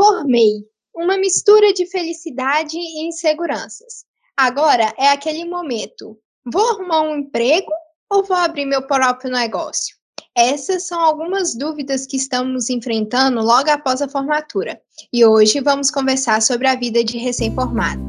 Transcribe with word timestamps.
Formei. 0.00 0.64
Uma 0.96 1.18
mistura 1.18 1.74
de 1.74 1.84
felicidade 1.84 2.74
e 2.74 3.06
inseguranças. 3.06 4.06
Agora 4.34 4.94
é 4.98 5.10
aquele 5.10 5.44
momento. 5.44 6.16
Vou 6.50 6.66
arrumar 6.70 7.02
um 7.02 7.18
emprego 7.18 7.70
ou 8.10 8.24
vou 8.24 8.34
abrir 8.34 8.64
meu 8.64 8.80
próprio 8.86 9.30
negócio? 9.30 9.94
Essas 10.34 10.86
são 10.86 10.98
algumas 10.98 11.54
dúvidas 11.54 12.06
que 12.06 12.16
estamos 12.16 12.70
enfrentando 12.70 13.42
logo 13.42 13.70
após 13.70 14.00
a 14.00 14.08
formatura. 14.08 14.80
E 15.12 15.22
hoje 15.22 15.60
vamos 15.60 15.90
conversar 15.90 16.40
sobre 16.40 16.66
a 16.66 16.74
vida 16.74 17.04
de 17.04 17.18
recém-formado. 17.18 18.00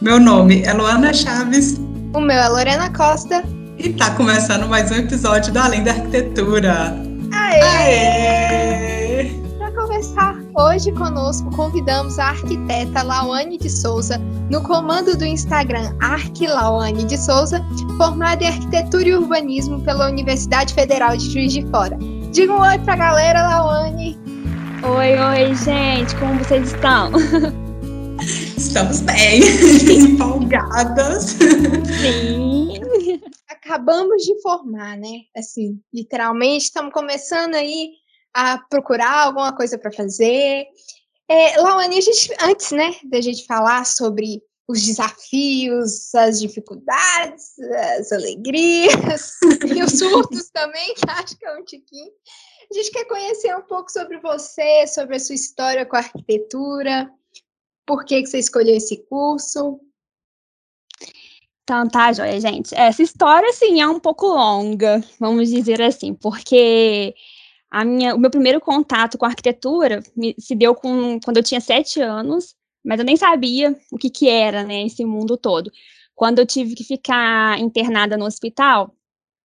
Meu 0.00 0.20
nome 0.20 0.62
é 0.62 0.72
Luana 0.72 1.12
Chaves. 1.12 1.78
O 2.14 2.20
meu 2.20 2.38
é 2.38 2.48
Lorena 2.48 2.96
Costa. 2.96 3.42
E 3.76 3.92
tá 3.92 4.14
começando 4.14 4.68
mais 4.68 4.92
um 4.92 4.94
episódio 4.94 5.52
do 5.52 5.58
Além 5.58 5.82
da 5.82 5.90
Arquitetura. 5.90 6.94
Aê! 7.32 7.60
Aê! 7.60 8.97
Conversar 9.98 10.36
hoje 10.54 10.92
conosco, 10.92 11.50
convidamos 11.56 12.20
a 12.20 12.26
arquiteta 12.26 13.02
Lawane 13.02 13.58
de 13.58 13.68
Souza, 13.68 14.16
no 14.48 14.62
comando 14.62 15.18
do 15.18 15.24
Instagram 15.24 15.92
Arquilawane 16.00 17.02
de 17.02 17.18
Souza, 17.18 17.60
formada 17.96 18.44
em 18.44 18.46
Arquitetura 18.46 19.08
e 19.08 19.14
Urbanismo 19.16 19.82
pela 19.82 20.08
Universidade 20.08 20.72
Federal 20.72 21.16
de 21.16 21.28
Juiz 21.28 21.52
de 21.52 21.66
Fora. 21.66 21.98
Diga 22.30 22.52
um 22.52 22.60
oi 22.60 22.78
pra 22.78 22.94
galera, 22.94 23.42
Lawane! 23.42 24.16
Oi, 24.84 25.18
oi, 25.18 25.54
gente, 25.56 26.14
como 26.20 26.38
vocês 26.44 26.72
estão? 26.72 27.10
Estamos 28.56 29.00
bem, 29.00 29.40
empolgadas. 29.90 31.36
Sim. 32.00 32.78
Acabamos 33.50 34.22
de 34.22 34.40
formar, 34.42 34.96
né? 34.96 35.22
Assim, 35.36 35.80
literalmente, 35.92 36.66
estamos 36.66 36.92
começando 36.92 37.56
aí 37.56 37.97
a 38.34 38.58
procurar 38.58 39.26
alguma 39.26 39.54
coisa 39.54 39.78
para 39.78 39.92
fazer. 39.92 40.66
É, 41.28 41.60
a 41.60 41.90
gente, 42.00 42.34
antes, 42.40 42.70
né, 42.70 42.94
da 43.04 43.20
gente 43.20 43.46
falar 43.46 43.84
sobre 43.84 44.42
os 44.66 44.82
desafios, 44.82 46.14
as 46.14 46.40
dificuldades, 46.40 47.58
as 47.98 48.12
alegrias 48.12 49.36
e 49.64 49.82
os 49.82 49.98
surtos 49.98 50.50
também, 50.50 50.94
que 50.94 51.10
acho 51.10 51.38
que 51.38 51.46
é 51.46 51.58
um 51.58 51.64
tiquinho. 51.64 52.12
A 52.70 52.74
gente 52.74 52.90
quer 52.90 53.04
conhecer 53.06 53.56
um 53.56 53.62
pouco 53.62 53.90
sobre 53.90 54.18
você, 54.20 54.86
sobre 54.86 55.16
a 55.16 55.20
sua 55.20 55.34
história 55.34 55.86
com 55.86 55.96
a 55.96 56.00
arquitetura, 56.00 57.10
por 57.88 58.04
que, 58.04 58.20
que 58.20 58.26
você 58.26 58.38
escolheu 58.38 58.76
esse 58.76 58.98
curso? 59.08 59.80
Então, 61.62 61.88
tá, 61.88 62.12
joia, 62.12 62.38
gente. 62.38 62.74
Essa 62.74 63.02
história, 63.02 63.48
assim, 63.48 63.80
é 63.80 63.88
um 63.88 63.98
pouco 63.98 64.26
longa, 64.26 65.02
vamos 65.18 65.48
dizer 65.48 65.80
assim, 65.80 66.12
porque 66.12 67.14
a 67.70 67.84
minha, 67.84 68.14
o 68.14 68.18
meu 68.18 68.30
primeiro 68.30 68.60
contato 68.60 69.18
com 69.18 69.24
a 69.26 69.28
arquitetura 69.28 70.02
me, 70.16 70.34
se 70.38 70.54
deu 70.54 70.74
com, 70.74 71.18
quando 71.24 71.36
eu 71.38 71.42
tinha 71.42 71.60
sete 71.60 72.00
anos, 72.00 72.54
mas 72.84 72.98
eu 72.98 73.04
nem 73.04 73.16
sabia 73.16 73.76
o 73.92 73.98
que, 73.98 74.10
que 74.10 74.28
era, 74.28 74.64
né, 74.64 74.84
esse 74.84 75.04
mundo 75.04 75.36
todo. 75.36 75.70
Quando 76.14 76.38
eu 76.38 76.46
tive 76.46 76.74
que 76.74 76.84
ficar 76.84 77.58
internada 77.60 78.16
no 78.16 78.24
hospital, 78.24 78.94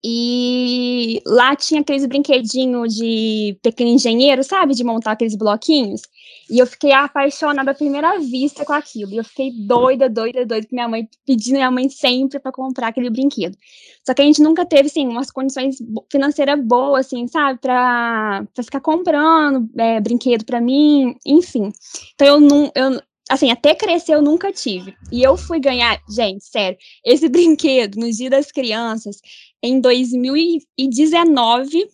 e 0.06 1.22
lá 1.26 1.56
tinha 1.56 1.80
aqueles 1.80 2.06
brinquedinhos 2.06 2.94
de 2.94 3.58
pequeno 3.62 3.92
engenheiro, 3.92 4.44
sabe? 4.44 4.76
De 4.76 4.84
montar 4.84 5.14
aqueles 5.14 5.36
bloquinhos. 5.36 6.02
E 6.50 6.60
eu 6.60 6.68
fiquei 6.68 6.92
apaixonada 6.92 7.72
à 7.72 7.74
primeira 7.74 8.20
vista 8.20 8.66
com 8.66 8.74
aquilo. 8.74 9.14
E 9.14 9.18
eu 9.18 9.24
fiquei 9.24 9.52
doida, 9.52 10.10
doida, 10.10 10.46
doida, 10.46 10.68
minha 10.72 10.90
mãe 10.90 11.08
pedindo 11.26 11.56
minha 11.56 11.72
mãe 11.72 11.88
sempre 11.88 12.38
para 12.38 12.52
comprar 12.52 12.90
aquele 12.90 13.10
brinquedo. 13.10 13.58
Só 14.06 14.14
que 14.14 14.22
a 14.22 14.26
gente 14.26 14.42
nunca 14.42 14.66
teve, 14.66 14.88
assim, 14.88 15.08
umas 15.08 15.32
condições 15.32 15.78
financeiras 16.12 16.60
boas, 16.62 17.06
assim, 17.06 17.26
sabe? 17.28 17.60
Pra 17.62 18.46
ficar 18.62 18.82
comprando 18.82 19.70
é, 19.78 20.02
brinquedo 20.02 20.44
para 20.44 20.60
mim, 20.60 21.16
enfim. 21.26 21.72
Então 22.14 22.28
eu 22.28 22.40
não. 22.42 22.72
Eu, 22.76 23.02
assim, 23.30 23.50
até 23.52 23.74
crescer 23.74 24.16
eu 24.16 24.22
nunca 24.22 24.52
tive. 24.52 24.94
E 25.12 25.24
eu 25.24 25.38
fui 25.38 25.62
ganhar, 25.62 25.98
gente, 26.10 26.44
sério, 26.44 26.78
esse 27.06 27.28
brinquedo 27.30 27.96
no 27.96 28.12
Dia 28.12 28.30
das 28.30 28.52
Crianças 28.52 29.22
em 29.64 29.80
2019, 29.80 31.88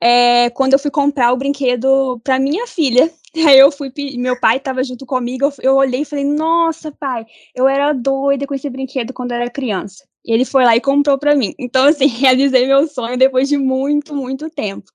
é, 0.00 0.50
quando 0.50 0.72
eu 0.72 0.78
fui 0.78 0.90
comprar 0.90 1.32
o 1.32 1.36
brinquedo 1.36 2.20
para 2.24 2.40
minha 2.40 2.66
filha. 2.66 3.08
Aí 3.46 3.58
eu 3.58 3.70
fui, 3.70 3.92
meu 4.16 4.38
pai 4.40 4.56
estava 4.56 4.82
junto 4.82 5.06
comigo, 5.06 5.44
eu, 5.44 5.52
eu 5.62 5.76
olhei 5.76 6.00
e 6.00 6.04
falei, 6.04 6.24
nossa, 6.24 6.90
pai, 6.90 7.24
eu 7.54 7.68
era 7.68 7.92
doida 7.92 8.46
com 8.46 8.54
esse 8.54 8.68
brinquedo 8.68 9.12
quando 9.12 9.32
era 9.32 9.48
criança. 9.48 10.04
E 10.24 10.32
ele 10.32 10.44
foi 10.44 10.64
lá 10.64 10.76
e 10.76 10.80
comprou 10.80 11.16
para 11.16 11.36
mim. 11.36 11.54
Então, 11.58 11.86
assim, 11.86 12.06
realizei 12.08 12.66
meu 12.66 12.88
sonho 12.88 13.16
depois 13.16 13.48
de 13.48 13.56
muito, 13.56 14.14
muito 14.14 14.50
tempo. 14.50 14.90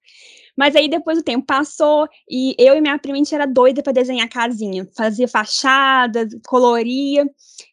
Mas 0.55 0.75
aí 0.75 0.87
depois 0.87 1.17
o 1.17 1.23
tempo 1.23 1.45
passou 1.45 2.07
e 2.29 2.55
eu 2.59 2.75
e 2.75 2.81
minha 2.81 2.97
prima 2.99 3.15
a 3.15 3.17
gente 3.17 3.33
era 3.33 3.45
doida 3.45 3.81
para 3.81 3.91
desenhar 3.91 4.29
casinha, 4.29 4.87
fazia 4.95 5.27
fachada, 5.27 6.27
coloria. 6.47 7.25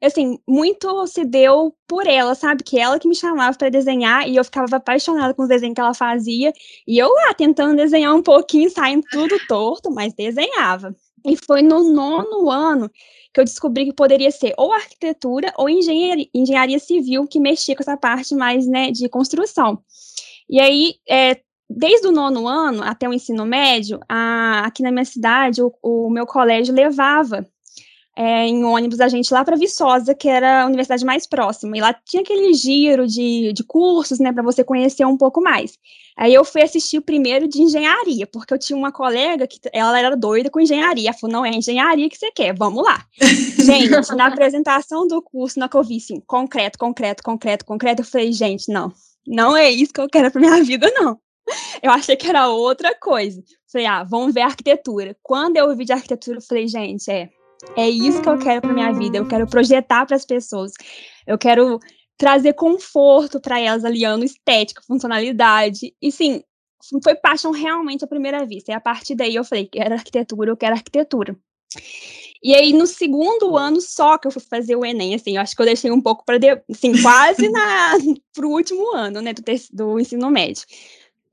Assim, 0.02 0.38
muito 0.48 1.06
se 1.06 1.24
deu 1.24 1.74
por 1.86 2.06
ela, 2.06 2.34
sabe? 2.34 2.62
Que 2.64 2.78
ela 2.78 2.98
que 2.98 3.08
me 3.08 3.14
chamava 3.14 3.56
para 3.56 3.68
desenhar 3.68 4.26
e 4.28 4.36
eu 4.36 4.44
ficava 4.44 4.76
apaixonada 4.76 5.34
com 5.34 5.42
os 5.42 5.48
desenhos 5.48 5.74
que 5.74 5.80
ela 5.80 5.94
fazia. 5.94 6.52
E 6.86 6.98
eu 6.98 7.08
lá 7.08 7.34
tentando 7.34 7.76
desenhar 7.76 8.14
um 8.14 8.22
pouquinho, 8.22 8.70
saindo 8.70 9.04
tudo 9.10 9.38
torto, 9.47 9.91
mas 9.91 10.14
desenhava. 10.14 10.94
E 11.26 11.36
foi 11.36 11.62
no 11.62 11.92
nono 11.92 12.50
ano 12.50 12.91
que 13.32 13.41
eu 13.41 13.44
descobri 13.44 13.84
que 13.84 13.92
poderia 13.92 14.30
ser 14.30 14.54
ou 14.56 14.72
arquitetura 14.72 15.52
ou 15.56 15.68
engenharia, 15.68 16.26
engenharia 16.34 16.78
civil, 16.78 17.26
que 17.26 17.38
mexia 17.38 17.76
com 17.76 17.82
essa 17.82 17.97
parte 17.97 18.34
mais 18.34 18.66
né, 18.66 18.91
de 18.91 19.08
construção. 19.08 19.82
E 20.48 20.58
aí, 20.58 20.94
é, 21.08 21.41
desde 21.70 22.08
o 22.08 22.12
nono 22.12 22.48
ano 22.48 22.82
até 22.82 23.08
o 23.08 23.12
ensino 23.12 23.47
médio, 23.47 24.00
a, 24.08 24.66
aqui 24.66 24.82
na 24.82 24.91
minha 24.91 25.04
cidade, 25.04 25.62
o, 25.62 25.72
o 25.81 26.10
meu 26.10 26.26
colégio 26.26 26.75
levava 26.75 27.47
é, 28.16 28.47
em 28.47 28.64
ônibus 28.64 29.00
a 29.00 29.08
gente 29.08 29.32
lá 29.32 29.44
para 29.44 29.56
Viçosa, 29.56 30.14
que 30.14 30.28
era 30.28 30.62
a 30.62 30.66
universidade 30.66 31.04
mais 31.04 31.26
próxima. 31.26 31.76
E 31.76 31.80
lá 31.80 31.94
tinha 32.04 32.22
aquele 32.22 32.53
giro 32.53 33.06
de, 33.06 33.53
de 33.53 33.64
cursos, 33.64 34.19
né, 34.19 34.32
para 34.32 34.42
você 34.42 34.64
conhecer 34.64 35.06
um 35.06 35.16
pouco 35.16 35.41
mais. 35.41 35.78
Aí 36.19 36.34
eu 36.34 36.44
fui 36.44 36.60
assistir 36.60 36.98
o 36.98 37.03
primeiro 37.03 37.48
de 37.48 37.62
engenharia, 37.62 38.26
porque 38.26 38.53
eu 38.53 38.59
tinha 38.59 38.76
uma 38.76 38.92
colega 38.92 39.47
que 39.47 39.59
ela 39.72 39.98
era 39.98 40.16
doida 40.16 40.50
com 40.50 40.60
engenharia. 40.60 41.09
Ela 41.09 41.19
falou: 41.19 41.32
não 41.32 41.47
é 41.47 41.50
engenharia 41.50 42.10
que 42.10 42.19
você 42.19 42.30
quer, 42.30 42.54
vamos 42.54 42.84
lá. 42.84 43.06
gente, 43.64 44.14
na 44.14 44.26
apresentação 44.26 45.06
do 45.06 45.22
curso, 45.22 45.59
na 45.59 45.69
que 45.69 45.76
eu 45.76 45.82
vi 45.82 45.97
assim, 45.97 46.20
concreto, 46.26 46.78
concreto, 46.78 47.22
concreto, 47.22 47.64
concreto, 47.64 48.03
eu 48.03 48.06
falei: 48.06 48.32
gente, 48.32 48.70
não, 48.70 48.92
não 49.26 49.56
é 49.56 49.70
isso 49.70 49.92
que 49.94 50.00
eu 50.00 50.10
quero 50.10 50.30
para 50.30 50.41
minha 50.41 50.60
vida, 50.64 50.92
não. 50.94 51.19
Eu 51.83 51.91
achei 51.91 52.16
que 52.16 52.28
era 52.28 52.49
outra 52.49 52.94
coisa. 52.94 53.43
Falei, 53.71 53.87
ah, 53.87 54.05
vamos 54.05 54.34
ver 54.34 54.41
arquitetura. 54.41 55.16
Quando 55.22 55.56
eu 55.56 55.66
ouvi 55.66 55.84
de 55.84 55.93
arquitetura, 55.93 56.38
eu 56.38 56.43
falei, 56.43 56.66
gente, 56.66 57.11
é, 57.11 57.28
é 57.77 57.88
isso 57.88 58.21
que 58.21 58.28
eu 58.28 58.38
quero 58.38 58.61
para 58.61 58.72
minha 58.72 58.93
vida. 58.93 59.19
Eu 59.19 59.28
quero 59.28 59.47
projetar 59.47 60.05
para 60.06 60.16
as 60.16 60.27
pessoas. 60.27 60.72
Eu 61.27 61.39
quero 61.39 61.78
trazer 62.19 62.53
conforto 62.55 63.41
para 63.41 63.60
elas, 63.60 63.84
aliando 63.84 64.25
estética, 64.25 64.83
funcionalidade. 64.87 65.94
E 66.03 66.10
sim, 66.10 66.43
foi 67.03 67.15
paixão 67.15 67.53
realmente 67.53 68.05
à 68.05 68.09
primeira 68.09 68.44
vista. 68.44 68.72
E 68.72 68.75
a 68.75 68.81
partir 68.81 69.15
daí 69.15 69.34
eu 69.34 69.44
falei, 69.44 69.66
quero 69.66 69.94
arquitetura, 69.94 70.50
eu 70.50 70.56
quero 70.56 70.75
arquitetura. 70.75 71.37
E 72.43 72.55
aí, 72.55 72.72
no 72.72 72.87
segundo 72.87 73.56
ano 73.56 73.81
só 73.81 74.16
que 74.16 74.27
eu 74.27 74.31
fui 74.31 74.43
fazer 74.43 74.75
o 74.75 74.84
Enem, 74.84 75.15
assim, 75.15 75.37
eu 75.37 75.43
acho 75.43 75.55
que 75.55 75.60
eu 75.60 75.66
deixei 75.66 75.91
um 75.91 76.00
pouco 76.00 76.25
para, 76.25 76.39
assim, 76.71 77.00
quase 77.03 77.49
na, 77.50 77.93
pro 78.33 78.49
último 78.49 78.94
ano, 78.94 79.21
né, 79.21 79.34
do, 79.34 79.43
do 79.72 80.00
ensino 80.00 80.31
médio. 80.31 80.65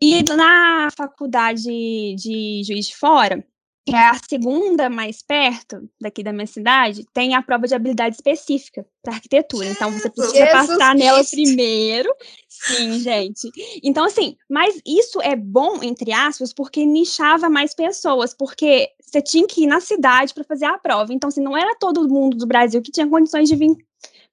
E 0.02 0.24
na 0.24 0.90
faculdade 0.96 1.64
de 1.64 2.62
Juiz 2.64 2.88
de 2.88 2.96
Fora, 2.96 3.44
que 3.88 3.96
é 3.96 4.10
a 4.10 4.20
segunda 4.30 4.90
mais 4.90 5.22
perto 5.22 5.90
daqui 6.00 6.22
da 6.22 6.34
minha 6.34 6.46
cidade, 6.46 7.06
tem 7.14 7.34
a 7.34 7.42
prova 7.42 7.66
de 7.66 7.74
habilidade 7.74 8.16
específica 8.16 8.86
para 9.02 9.14
arquitetura. 9.14 9.66
Então 9.66 9.90
você 9.92 10.10
precisa 10.10 10.36
Jesus 10.36 10.52
passar 10.52 10.92
Cristo. 10.92 10.98
nela 10.98 11.24
primeiro. 11.24 12.14
Sim, 12.50 13.00
gente. 13.00 13.50
Então, 13.82 14.04
assim, 14.04 14.36
mas 14.50 14.78
isso 14.86 15.22
é 15.22 15.38
bom, 15.38 15.82
entre 15.82 16.12
aspas, 16.12 16.52
porque 16.52 16.86
nichava 16.86 17.50
mais 17.50 17.74
pessoas, 17.74 18.34
porque 18.34 18.90
você 19.02 19.22
tinha 19.22 19.48
que 19.48 19.64
ir 19.64 19.68
na 19.68 19.80
cidade 19.80 20.34
para 20.34 20.44
fazer 20.44 20.66
a 20.66 20.78
prova. 20.78 21.14
Então, 21.14 21.30
assim, 21.30 21.42
não 21.42 21.58
era 21.58 21.74
todo 21.80 22.10
mundo 22.10 22.36
do 22.36 22.46
Brasil 22.46 22.82
que 22.82 22.92
tinha 22.92 23.08
condições 23.08 23.48
de 23.48 23.56
vir 23.56 23.74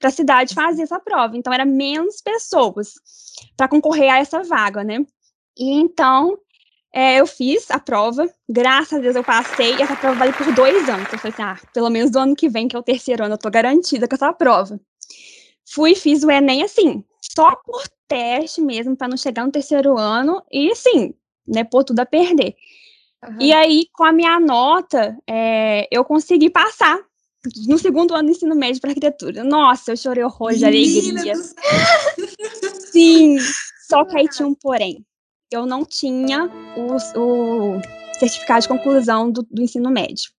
para 0.01 0.09
a 0.09 0.13
cidade 0.13 0.53
fazer 0.53 0.83
essa 0.83 0.99
prova. 0.99 1.37
Então, 1.37 1.53
era 1.53 1.65
menos 1.65 2.21
pessoas 2.21 2.95
para 3.57 3.69
concorrer 3.69 4.13
a 4.13 4.19
essa 4.19 4.43
vaga, 4.43 4.83
né? 4.83 5.07
E 5.57 5.71
então, 5.81 6.39
é, 6.93 7.21
eu 7.21 7.27
fiz 7.27 7.71
a 7.73 7.79
prova, 7.81 8.31
graças 8.49 8.99
a 8.99 9.03
Deus 9.03 9.17
eu 9.17 9.25
passei, 9.25 9.75
e 9.75 9.83
essa 9.83 9.97
prova 9.97 10.17
vale 10.17 10.33
por 10.33 10.53
dois 10.55 10.89
anos. 10.89 11.07
Então, 11.07 11.15
eu 11.15 11.19
falei 11.19 11.33
assim, 11.33 11.43
ah, 11.43 11.59
pelo 11.73 11.91
menos 11.91 12.11
do 12.11 12.21
ano 12.21 12.37
que 12.37 12.49
vem, 12.49 12.69
que 12.69 12.77
é 12.77 12.79
o 12.79 12.85
terceiro 12.85 13.25
ano, 13.25 13.35
eu 13.35 13.39
tô 13.39 13.51
garantida 13.51 14.07
com 14.07 14.15
essa 14.15 14.33
prova. 14.33 14.79
Fui, 15.69 15.97
fiz 15.97 16.23
o 16.23 16.31
Enem, 16.31 16.63
assim, 16.63 17.03
só 17.21 17.57
por 17.57 17.83
teste 18.07 18.61
mesmo, 18.61 18.97
para 18.97 19.09
não 19.09 19.17
chegar 19.17 19.45
no 19.45 19.51
terceiro 19.51 19.99
ano, 19.99 20.41
e 20.53 20.71
assim, 20.71 21.13
né, 21.47 21.65
pôr 21.65 21.83
tudo 21.83 21.99
a 21.99 22.07
perder. 22.07 22.55
Uhum. 23.27 23.39
E 23.41 23.53
aí, 23.53 23.89
com 23.93 24.05
a 24.05 24.13
minha 24.13 24.39
nota, 24.39 25.19
é, 25.29 25.89
eu 25.91 26.05
consegui 26.05 26.49
passar 26.49 27.01
no 27.67 27.77
segundo 27.77 28.15
ano 28.15 28.29
do 28.29 28.31
ensino 28.31 28.55
médio 28.55 28.81
para 28.81 28.91
arquitetura. 28.91 29.43
Nossa, 29.43 29.93
eu 29.93 29.97
chorei 29.97 30.23
horror 30.23 30.55
de 30.55 30.65
alegria. 30.65 31.35
Sim, 32.93 33.37
só 33.89 34.05
que 34.05 34.17
aí 34.17 34.29
tinha 34.31 34.47
um 34.47 34.55
porém 34.55 35.05
eu 35.55 35.67
não 35.67 35.85
tinha 35.85 36.51
o, 36.77 36.97
o 37.19 37.81
certificado 38.19 38.63
de 38.63 38.69
conclusão 38.69 39.31
do, 39.31 39.43
do 39.51 39.63
ensino 39.63 39.91
médio. 39.91 40.31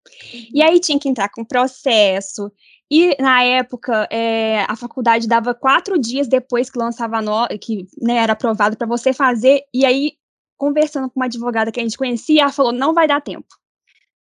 E 0.53 0.61
aí 0.61 0.79
tinha 0.79 0.99
que 0.99 1.09
entrar 1.09 1.29
com 1.29 1.43
processo, 1.43 2.51
e 2.89 3.19
na 3.19 3.43
época, 3.43 4.07
é, 4.11 4.63
a 4.67 4.75
faculdade 4.75 5.27
dava 5.27 5.55
quatro 5.55 5.97
dias 5.97 6.27
depois 6.27 6.69
que 6.69 6.77
lançava 6.77 7.17
a 7.17 7.21
nota, 7.21 7.57
que 7.57 7.87
né, 7.99 8.17
era 8.17 8.33
aprovado 8.33 8.77
para 8.77 8.85
você 8.85 9.11
fazer. 9.11 9.63
E 9.73 9.85
aí, 9.85 10.13
conversando 10.55 11.09
com 11.09 11.19
uma 11.19 11.25
advogada 11.25 11.71
que 11.71 11.79
a 11.79 11.83
gente 11.83 11.97
conhecia, 11.97 12.43
ela 12.43 12.51
falou: 12.51 12.71
não 12.71 12.93
vai 12.93 13.07
dar 13.07 13.21
tempo. 13.21 13.47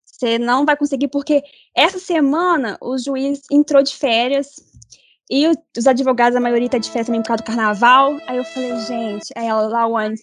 Você 0.05 0.39
não 0.39 0.65
vai 0.65 0.77
conseguir, 0.77 1.09
porque 1.09 1.43
essa 1.75 1.99
semana 1.99 2.77
o 2.81 2.97
juiz 2.97 3.41
entrou 3.51 3.83
de 3.83 3.93
férias 3.93 4.55
e 5.29 5.45
os 5.77 5.87
advogados, 5.87 6.37
a 6.37 6.39
maioria 6.39 6.67
está 6.67 6.77
de 6.77 6.89
férias 6.89 7.07
também 7.07 7.21
por 7.21 7.27
causa 7.27 7.43
do 7.43 7.47
carnaval. 7.47 8.17
Aí 8.25 8.37
eu 8.37 8.45
falei, 8.45 8.79
gente, 8.81 9.33
aí 9.35 9.47
ela, 9.47 9.67
Lawane, 9.67 10.15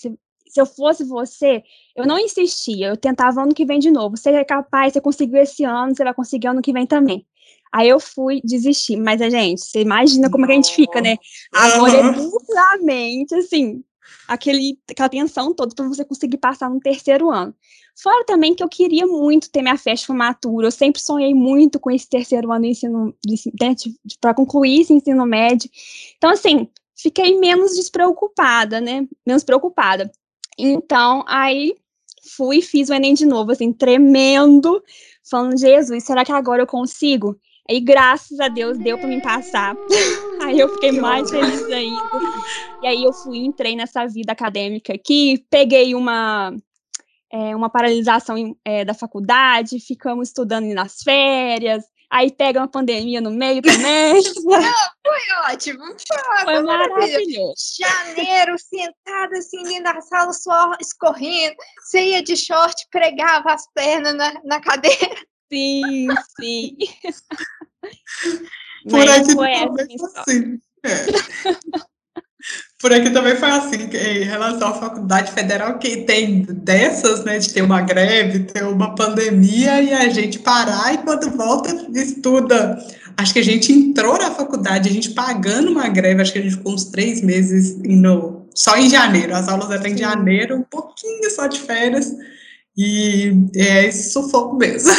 se, 0.53 0.61
eu 0.61 0.67
fosse 0.67 1.03
você, 1.03 1.63
eu 1.97 2.07
não 2.07 2.19
insistia, 2.19 2.89
eu 2.89 2.97
tentava 2.97 3.43
ano 3.43 3.55
que 3.55 3.65
vem 3.65 3.79
de 3.79 3.91
novo. 3.91 4.17
Você 4.17 4.31
é 4.31 4.45
capaz, 4.45 4.93
você 4.93 5.01
conseguiu 5.01 5.41
esse 5.41 5.65
ano, 5.65 5.95
você 5.95 6.05
vai 6.05 6.13
conseguir 6.13 6.49
ano 6.49 6.61
que 6.61 6.73
vem 6.73 6.87
também. 6.87 7.27
Aí 7.73 7.89
eu 7.89 7.99
fui 7.99 8.43
desistir. 8.45 8.97
Mas, 8.97 9.19
gente, 9.19 9.63
você 9.63 9.81
imagina 9.81 10.31
como 10.31 10.45
é 10.45 10.49
que 10.49 10.53
a 10.53 10.57
gente 10.57 10.75
fica, 10.75 11.01
né? 11.01 11.17
Agora 11.55 11.97
é 11.97 12.13
duplamente, 12.13 13.35
assim, 13.35 13.83
aquele, 14.29 14.79
aquela 14.91 15.09
tensão 15.09 15.55
toda 15.55 15.75
para 15.75 15.89
você 15.89 16.05
conseguir 16.05 16.37
passar 16.37 16.69
no 16.69 16.81
terceiro 16.81 17.31
ano. 17.31 17.55
Fora 17.97 18.23
também 18.27 18.55
que 18.55 18.63
eu 18.63 18.69
queria 18.69 19.07
muito 19.07 19.51
ter 19.51 19.63
minha 19.63 19.79
festa 19.79 20.03
de 20.03 20.07
formatura, 20.07 20.67
eu 20.67 20.71
sempre 20.71 21.01
sonhei 21.01 21.35
muito 21.35 21.81
com 21.81 21.91
esse 21.91 22.09
terceiro 22.09 22.53
ano 22.53 22.63
de 22.63 22.71
ensino, 22.71 23.15
né, 23.59 23.75
para 24.21 24.35
concluir 24.35 24.83
esse 24.83 24.93
ensino 24.93 25.25
médio. 25.25 25.71
Então, 26.19 26.31
assim, 26.31 26.69
fiquei 26.95 27.39
menos 27.39 27.75
despreocupada, 27.75 28.81
né? 28.81 29.07
Menos 29.27 29.45
preocupada. 29.45 30.11
Então, 30.65 31.25
aí 31.27 31.75
fui 32.37 32.59
e 32.59 32.63
fiz 32.63 32.89
o 32.89 32.95
Enem 32.95 33.15
de 33.15 33.27
novo, 33.27 33.51
assim, 33.51 33.73
tremendo, 33.73 34.81
falando, 35.29 35.59
Jesus, 35.59 36.05
será 36.05 36.25
que 36.25 36.31
agora 36.31 36.63
eu 36.63 36.67
consigo? 36.69 37.37
Aí, 37.69 37.81
graças 37.81 38.39
a 38.39 38.47
Deus, 38.47 38.79
deu 38.79 38.97
para 38.97 39.09
me 39.09 39.21
passar. 39.21 39.75
aí 40.41 40.61
eu 40.61 40.69
fiquei 40.75 40.93
mais 40.93 41.29
feliz 41.29 41.65
ainda. 41.65 42.03
E 42.81 42.87
aí 42.87 43.03
eu 43.03 43.13
fui, 43.13 43.39
entrei 43.39 43.75
nessa 43.75 44.07
vida 44.07 44.31
acadêmica 44.31 44.93
aqui, 44.95 45.45
peguei 45.51 45.97
uma, 45.97 46.55
é, 47.33 47.57
uma 47.57 47.69
paralisação 47.69 48.57
é, 48.65 48.85
da 48.85 48.95
faculdade, 48.95 49.81
ficamos 49.81 50.29
estudando 50.29 50.67
nas 50.73 51.03
férias, 51.03 51.85
aí 52.13 52.31
pega 52.31 52.61
uma 52.61 52.69
pandemia 52.69 53.21
no 53.23 53.31
meio 53.31 53.63
também. 53.63 54.23
foi 55.03 55.51
ótimo, 55.51 55.83
foi, 55.83 56.45
foi 56.45 56.63
maravilhoso. 56.63 57.55
Janeiro, 57.81 58.55
sentada 58.59 59.39
assim 59.39 59.63
dentro 59.63 59.95
da 59.95 60.01
sala, 60.03 60.33
suor 60.35 60.77
escorrendo, 60.79 61.57
você 61.81 62.03
ia 62.11 62.23
de 62.23 62.37
short, 62.37 62.87
pregava 62.91 63.55
as 63.55 63.67
pernas 63.73 64.15
na, 64.15 64.35
na 64.45 64.61
cadeira. 64.61 65.17
Sim, 65.51 66.09
sim. 66.39 66.77
Por 68.89 69.09
aqui 69.09 69.35
também 69.35 69.99
foi 69.99 70.11
assim. 70.17 70.61
É. 70.85 71.83
Por 72.83 72.93
aqui 72.93 73.11
também 73.11 73.37
foi 73.37 73.49
assim, 73.49 73.77
em 73.77 74.25
relação 74.25 74.67
à 74.67 74.75
faculdade 74.75 75.31
federal, 75.31 75.79
que 75.79 75.99
tem 75.99 76.43
dessas, 76.43 77.25
né, 77.25 77.39
de 77.39 77.55
ter 77.55 77.63
uma 77.63 77.81
greve, 77.81 78.41
ter 78.41 78.65
uma 78.65 78.97
pandemia 78.97 79.81
e 79.81 79.93
a 79.93 80.09
gente 80.09 80.41
parar 80.41 80.93
e 80.93 80.99
quando 80.99 81.31
volta 81.31 81.71
estuda. 81.95 82.85
Acho 83.17 83.35
que 83.35 83.39
a 83.39 83.45
gente 83.45 83.73
entrou 83.73 84.19
na 84.19 84.33
faculdade, 84.33 84.89
a 84.89 84.93
gente 84.93 85.11
pagando 85.11 85.71
uma 85.71 85.89
greve, 85.89 86.23
acho 86.23 86.33
que 86.33 86.41
a 86.41 86.43
gente 86.43 86.57
ficou 86.57 86.73
uns 86.73 86.87
três 86.87 87.23
meses 87.23 87.79
no, 87.85 88.49
só 88.53 88.77
em 88.77 88.91
janeiro, 88.91 89.33
as 89.33 89.49
aulas 89.49 89.71
eram 89.71 89.87
em 89.87 89.97
janeiro, 89.97 90.57
um 90.57 90.65
pouquinho 90.65 91.31
só 91.31 91.47
de 91.47 91.61
férias, 91.61 92.13
e 92.77 93.33
é 93.55 93.87
esse 93.87 94.11
sufoco 94.11 94.57
mesmo. 94.57 94.91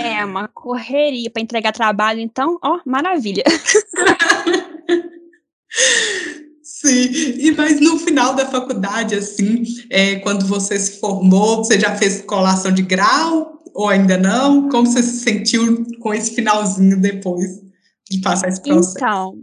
É, 0.00 0.24
uma 0.24 0.48
correria 0.48 1.30
para 1.30 1.42
entregar 1.42 1.70
trabalho, 1.70 2.18
então, 2.18 2.58
ó, 2.64 2.80
maravilha. 2.84 3.44
Sim, 6.82 7.12
e 7.38 7.52
mas 7.52 7.80
no 7.80 7.96
final 7.96 8.34
da 8.34 8.44
faculdade, 8.44 9.14
assim, 9.14 9.62
é, 9.88 10.16
quando 10.16 10.44
você 10.44 10.76
se 10.76 10.98
formou, 10.98 11.58
você 11.58 11.78
já 11.78 11.94
fez 11.94 12.22
colação 12.22 12.72
de 12.72 12.82
grau 12.82 13.62
ou 13.72 13.88
ainda 13.88 14.18
não? 14.18 14.68
Como 14.68 14.88
você 14.88 15.00
se 15.00 15.20
sentiu 15.20 15.86
com 16.00 16.12
esse 16.12 16.34
finalzinho 16.34 17.00
depois 17.00 17.62
de 18.10 18.20
passar 18.20 18.48
esse 18.48 18.60
processo? 18.60 18.96
Então, 18.96 19.38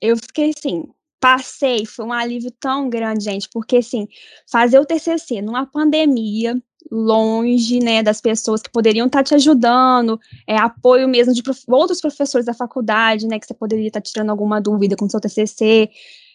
eu 0.00 0.16
fiquei 0.16 0.50
assim, 0.56 0.84
passei, 1.20 1.84
foi 1.84 2.06
um 2.06 2.12
alívio 2.12 2.50
tão 2.58 2.88
grande, 2.88 3.24
gente, 3.24 3.50
porque 3.52 3.76
assim, 3.76 4.08
fazer 4.50 4.78
o 4.78 4.86
TCC 4.86 5.42
numa 5.42 5.66
pandemia, 5.66 6.56
longe, 6.90 7.80
né, 7.80 8.02
das 8.02 8.20
pessoas 8.20 8.62
que 8.62 8.70
poderiam 8.70 9.08
estar 9.08 9.18
tá 9.18 9.24
te 9.24 9.34
ajudando, 9.34 10.18
é, 10.46 10.56
apoio 10.56 11.06
mesmo 11.06 11.34
de 11.34 11.42
prof 11.42 11.62
outros 11.68 12.00
professores 12.00 12.46
da 12.46 12.54
faculdade, 12.54 13.26
né, 13.26 13.38
que 13.38 13.46
você 13.46 13.54
poderia 13.54 13.88
estar 13.88 14.00
tá 14.00 14.10
tirando 14.10 14.30
alguma 14.30 14.58
dúvida 14.58 14.96
com 14.96 15.04
o 15.04 15.10
seu 15.10 15.20
TCC, 15.20 15.90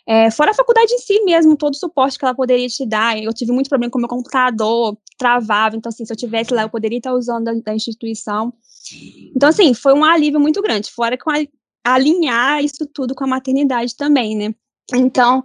é, 0.07 0.31
fora 0.31 0.51
a 0.51 0.54
faculdade 0.54 0.94
em 0.94 1.00
si 1.00 1.21
mesmo, 1.25 1.57
todo 1.57 1.74
o 1.74 1.77
suporte 1.77 2.18
que 2.18 2.24
ela 2.24 2.33
poderia 2.33 2.68
te 2.68 2.86
dar, 2.86 3.21
eu 3.21 3.33
tive 3.33 3.51
muito 3.51 3.69
problema 3.69 3.92
com 3.92 3.98
o 3.98 4.01
meu 4.01 4.09
computador, 4.09 4.98
travava, 5.18 5.75
então 5.75 5.89
assim, 5.89 6.06
se 6.06 6.13
eu 6.13 6.18
tivesse 6.18 6.54
lá, 6.54 6.62
eu 6.62 6.69
poderia 6.69 6.98
estar 6.98 7.13
usando 7.13 7.44
da, 7.44 7.54
da 7.54 7.75
instituição, 7.75 8.54
então 9.36 9.50
assim, 9.50 9.74
foi 9.74 9.94
um 9.94 10.06
alívio 10.06 10.39
muito 10.39 10.62
grande, 10.62 10.89
fora 10.89 11.18
com 11.18 11.30
a, 11.30 11.36
alinhar 11.83 12.63
isso 12.63 12.86
tudo 12.86 13.13
com 13.13 13.25
a 13.25 13.27
maternidade 13.27 13.95
também, 13.98 14.36
né, 14.36 14.56
então, 14.94 15.44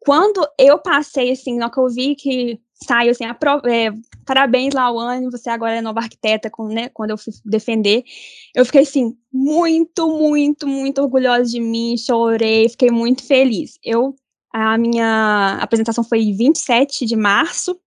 quando 0.00 0.44
eu 0.58 0.78
passei, 0.78 1.30
assim, 1.30 1.56
na 1.56 1.70
que 1.70 1.78
eu 1.78 1.88
vi 1.88 2.16
que 2.16 2.60
saiu 2.82 3.10
assim, 3.10 3.24
é, 3.24 3.92
parabéns, 4.24 4.74
Lawane, 4.74 5.30
você 5.30 5.50
agora 5.50 5.76
é 5.76 5.80
nova 5.80 6.00
arquiteta, 6.00 6.50
com, 6.50 6.68
né, 6.68 6.88
quando 6.88 7.10
eu 7.10 7.18
fui 7.18 7.32
defender, 7.44 8.04
eu 8.54 8.64
fiquei 8.64 8.82
assim, 8.82 9.16
muito, 9.32 10.08
muito, 10.08 10.66
muito 10.66 11.00
orgulhosa 11.02 11.44
de 11.44 11.60
mim, 11.60 11.96
chorei, 11.96 12.68
fiquei 12.68 12.90
muito 12.90 13.26
feliz. 13.26 13.78
Eu, 13.84 14.14
a 14.52 14.78
minha 14.78 15.58
apresentação 15.60 16.02
foi 16.02 16.32
27 16.32 17.06
de 17.06 17.16
março, 17.16 17.78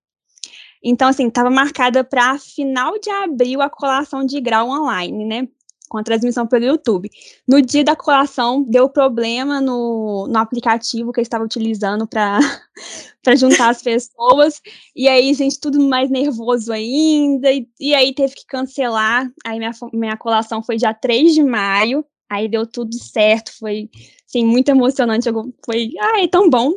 então, 0.84 1.08
assim, 1.08 1.28
estava 1.28 1.50
marcada 1.50 2.04
para 2.04 2.38
final 2.38 3.00
de 3.00 3.10
abril 3.10 3.62
a 3.62 3.70
colação 3.70 4.26
de 4.26 4.42
grau 4.42 4.68
online, 4.68 5.24
né? 5.24 5.48
Com 5.94 6.00
a 6.00 6.04
transmissão 6.04 6.48
pelo 6.48 6.66
YouTube. 6.66 7.08
No 7.48 7.62
dia 7.62 7.84
da 7.84 7.96
colação, 7.96 8.64
deu 8.64 8.90
problema 8.90 9.62
no, 9.62 10.28
no 10.28 10.40
aplicativo 10.40 11.14
que 11.14 11.20
eu 11.20 11.22
estava 11.22 11.44
utilizando 11.44 12.08
para 12.08 12.40
juntar 13.38 13.70
as 13.70 13.84
pessoas, 13.84 14.60
e 14.96 15.08
aí, 15.08 15.32
gente, 15.36 15.60
tudo 15.60 15.80
mais 15.80 16.10
nervoso 16.10 16.74
ainda, 16.74 17.52
e, 17.52 17.68
e 17.80 17.94
aí 17.94 18.12
teve 18.12 18.34
que 18.34 18.44
cancelar. 18.48 19.32
Aí 19.46 19.60
minha, 19.60 19.72
minha 19.94 20.18
colação 20.18 20.64
foi 20.64 20.78
dia 20.78 20.96
3 20.96 21.36
de 21.36 21.44
maio, 21.44 22.04
aí 22.28 22.48
deu 22.48 22.66
tudo 22.66 22.96
certo, 22.96 23.52
foi, 23.60 23.88
assim, 24.28 24.44
muito 24.44 24.70
emocionante, 24.70 25.30
foi, 25.64 25.92
ai, 26.16 26.28
tão 26.28 26.50
bom. 26.50 26.72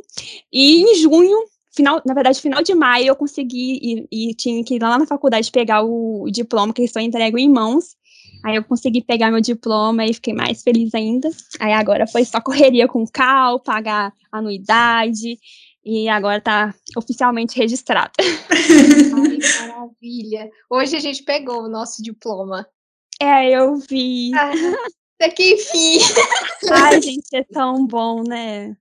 E 0.52 0.82
em 0.82 0.94
junho, 0.96 1.38
final, 1.74 2.02
na 2.04 2.12
verdade, 2.12 2.38
final 2.38 2.62
de 2.62 2.74
maio, 2.74 3.06
eu 3.06 3.16
consegui 3.16 4.06
e, 4.10 4.28
e 4.30 4.34
tinha 4.34 4.62
que 4.62 4.74
ir 4.74 4.82
lá 4.82 4.98
na 4.98 5.06
faculdade 5.06 5.50
pegar 5.50 5.82
o, 5.82 6.24
o 6.24 6.30
diploma 6.30 6.74
que 6.74 6.82
eles 6.82 6.90
estão 6.90 7.00
entregue 7.00 7.40
em 7.40 7.48
mãos. 7.48 7.96
Aí 8.44 8.56
eu 8.56 8.64
consegui 8.64 9.02
pegar 9.02 9.30
meu 9.30 9.40
diploma 9.40 10.04
e 10.04 10.14
fiquei 10.14 10.34
mais 10.34 10.62
feliz 10.62 10.94
ainda. 10.94 11.28
Aí 11.58 11.72
agora 11.72 12.06
foi 12.06 12.24
só 12.24 12.40
correria 12.40 12.86
com 12.86 13.06
cal, 13.06 13.60
pagar 13.60 14.12
anuidade 14.30 15.38
e 15.84 16.08
agora 16.08 16.40
tá 16.40 16.74
oficialmente 16.96 17.56
registrado. 17.56 18.12
Ai, 18.20 19.38
maravilha. 19.68 20.50
Hoje 20.68 20.96
a 20.96 21.00
gente 21.00 21.22
pegou 21.22 21.62
o 21.62 21.68
nosso 21.68 22.02
diploma. 22.02 22.66
É, 23.20 23.50
eu 23.50 23.76
vi. 23.76 24.32
Ah, 24.34 24.50
daqui 25.20 25.54
enfim. 25.54 25.98
Ai, 26.70 27.00
gente, 27.00 27.34
é 27.34 27.44
tão 27.44 27.86
bom, 27.86 28.22
né? 28.22 28.76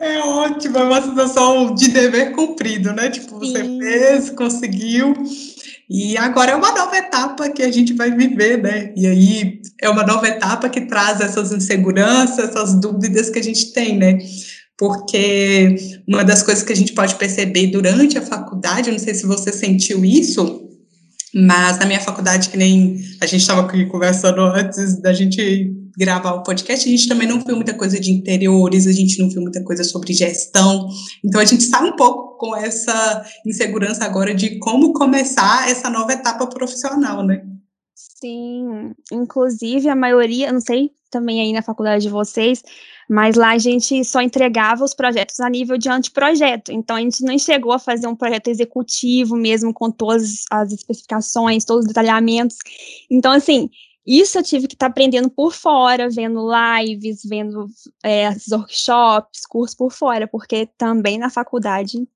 É 0.00 0.18
ótimo, 0.18 0.78
é 0.78 0.84
uma 0.84 1.02
sensação 1.02 1.74
de 1.74 1.88
dever 1.88 2.32
cumprido, 2.32 2.92
né? 2.92 3.10
Tipo, 3.10 3.44
Sim. 3.44 3.52
você 3.52 3.78
fez, 3.78 4.30
conseguiu. 4.30 5.14
E 5.88 6.16
agora 6.16 6.52
é 6.52 6.54
uma 6.54 6.72
nova 6.72 6.96
etapa 6.96 7.48
que 7.50 7.62
a 7.62 7.70
gente 7.70 7.92
vai 7.92 8.10
viver, 8.10 8.62
né? 8.62 8.92
E 8.96 9.06
aí 9.06 9.60
é 9.80 9.88
uma 9.88 10.04
nova 10.04 10.28
etapa 10.28 10.68
que 10.68 10.82
traz 10.82 11.20
essas 11.20 11.52
inseguranças, 11.52 12.38
essas 12.38 12.80
dúvidas 12.80 13.28
que 13.28 13.38
a 13.38 13.42
gente 13.42 13.72
tem, 13.72 13.98
né? 13.98 14.18
Porque 14.78 15.76
uma 16.08 16.24
das 16.24 16.42
coisas 16.42 16.62
que 16.62 16.72
a 16.72 16.76
gente 16.76 16.92
pode 16.92 17.16
perceber 17.16 17.66
durante 17.66 18.16
a 18.16 18.22
faculdade, 18.22 18.88
eu 18.88 18.92
não 18.92 19.00
sei 19.00 19.14
se 19.14 19.26
você 19.26 19.52
sentiu 19.52 20.04
isso, 20.04 20.69
mas 21.34 21.78
na 21.78 21.86
minha 21.86 22.00
faculdade, 22.00 22.48
que 22.48 22.56
nem 22.56 23.00
a 23.20 23.26
gente 23.26 23.40
estava 23.40 23.68
conversando 23.88 24.40
antes 24.40 25.00
da 25.00 25.12
gente 25.12 25.72
gravar 25.96 26.32
o 26.32 26.42
podcast, 26.42 26.88
a 26.88 26.90
gente 26.90 27.08
também 27.08 27.28
não 27.28 27.40
viu 27.40 27.56
muita 27.56 27.74
coisa 27.74 28.00
de 28.00 28.10
interiores, 28.10 28.86
a 28.86 28.92
gente 28.92 29.18
não 29.18 29.28
viu 29.28 29.42
muita 29.42 29.62
coisa 29.62 29.84
sobre 29.84 30.12
gestão. 30.12 30.88
Então 31.24 31.40
a 31.40 31.44
gente 31.44 31.62
está 31.62 31.80
um 31.80 31.94
pouco 31.94 32.38
com 32.38 32.56
essa 32.56 33.24
insegurança 33.46 34.04
agora 34.04 34.34
de 34.34 34.58
como 34.58 34.92
começar 34.92 35.70
essa 35.70 35.90
nova 35.90 36.12
etapa 36.12 36.46
profissional, 36.46 37.24
né? 37.24 37.42
Sim, 38.22 38.94
inclusive 39.10 39.88
a 39.88 39.96
maioria, 39.96 40.52
não 40.52 40.60
sei 40.60 40.92
também 41.10 41.40
aí 41.40 41.52
na 41.52 41.62
faculdade 41.62 42.02
de 42.02 42.10
vocês, 42.10 42.62
mas 43.08 43.34
lá 43.34 43.52
a 43.52 43.58
gente 43.58 44.04
só 44.04 44.20
entregava 44.20 44.84
os 44.84 44.94
projetos 44.94 45.40
a 45.40 45.48
nível 45.48 45.78
de 45.78 45.88
anteprojeto. 45.88 46.70
Então 46.70 46.96
a 46.96 47.00
gente 47.00 47.24
não 47.24 47.36
chegou 47.38 47.72
a 47.72 47.78
fazer 47.78 48.06
um 48.06 48.14
projeto 48.14 48.48
executivo 48.48 49.36
mesmo 49.36 49.72
com 49.72 49.90
todas 49.90 50.44
as 50.50 50.70
especificações, 50.72 51.64
todos 51.64 51.84
os 51.84 51.88
detalhamentos. 51.88 52.56
Então, 53.10 53.32
assim, 53.32 53.70
isso 54.06 54.38
eu 54.38 54.42
tive 54.42 54.68
que 54.68 54.74
estar 54.74 54.86
tá 54.86 54.90
aprendendo 54.90 55.30
por 55.30 55.52
fora, 55.52 56.08
vendo 56.10 56.46
lives, 56.46 57.22
vendo 57.24 57.66
é, 58.04 58.28
workshops, 58.50 59.46
cursos 59.48 59.74
por 59.74 59.90
fora, 59.90 60.28
porque 60.28 60.66
também 60.78 61.18
na 61.18 61.30
faculdade 61.30 62.06